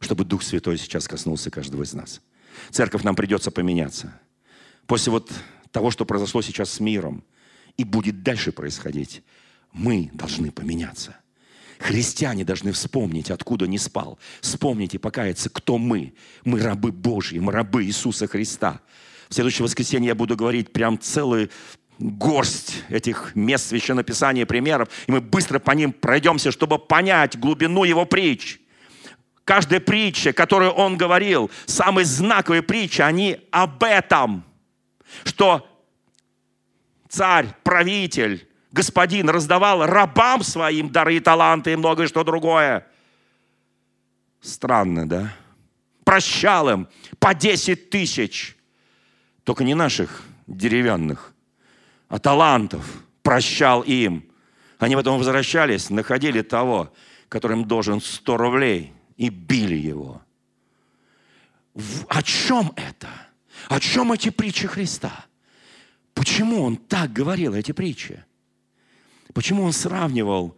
[0.00, 2.22] чтобы Дух Святой сейчас коснулся каждого из нас.
[2.70, 4.18] Церковь нам придется поменяться.
[4.86, 5.30] После вот
[5.70, 7.22] того, что произошло сейчас с миром,
[7.76, 9.22] и будет дальше происходить,
[9.72, 11.16] мы должны поменяться.
[11.78, 14.18] Христиане должны вспомнить, откуда не спал.
[14.42, 16.12] Вспомнить и покаяться, кто мы.
[16.44, 18.80] Мы рабы Божьи, мы рабы Иисуса Христа.
[19.28, 21.50] В следующее воскресенье я буду говорить прям целую
[21.98, 27.84] горсть этих мест Священного Писания, примеров, и мы быстро по ним пройдемся, чтобы понять глубину
[27.84, 28.58] его притч.
[29.44, 34.44] Каждая притча, которую он говорил, самые знаковые притчи, они об этом,
[35.24, 35.66] что
[37.08, 42.86] царь, правитель, господин раздавал рабам своим дары и таланты и многое что другое.
[44.40, 45.34] Странно, да?
[46.04, 48.56] Прощал им по 10 тысяч.
[49.44, 51.32] Только не наших деревянных,
[52.08, 52.84] а талантов
[53.22, 54.24] прощал им.
[54.78, 56.92] Они потом возвращались, находили того,
[57.28, 60.22] которым должен 100 рублей, и били его.
[62.08, 63.08] О чем это?
[63.68, 65.26] О чем эти притчи Христа?
[66.14, 68.24] Почему он так говорил, эти притчи?
[69.32, 70.56] Почему он сравнивал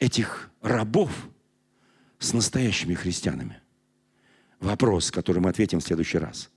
[0.00, 1.10] этих рабов
[2.18, 3.60] с настоящими христианами?
[4.60, 6.50] Вопрос, который мы ответим в следующий раз.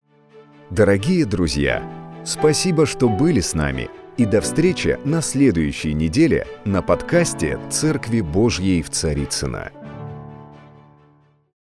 [0.71, 1.83] Дорогие друзья,
[2.25, 3.89] спасибо, что были с нами.
[4.17, 9.71] И до встречи на следующей неделе на подкасте «Церкви Божьей в Царицына.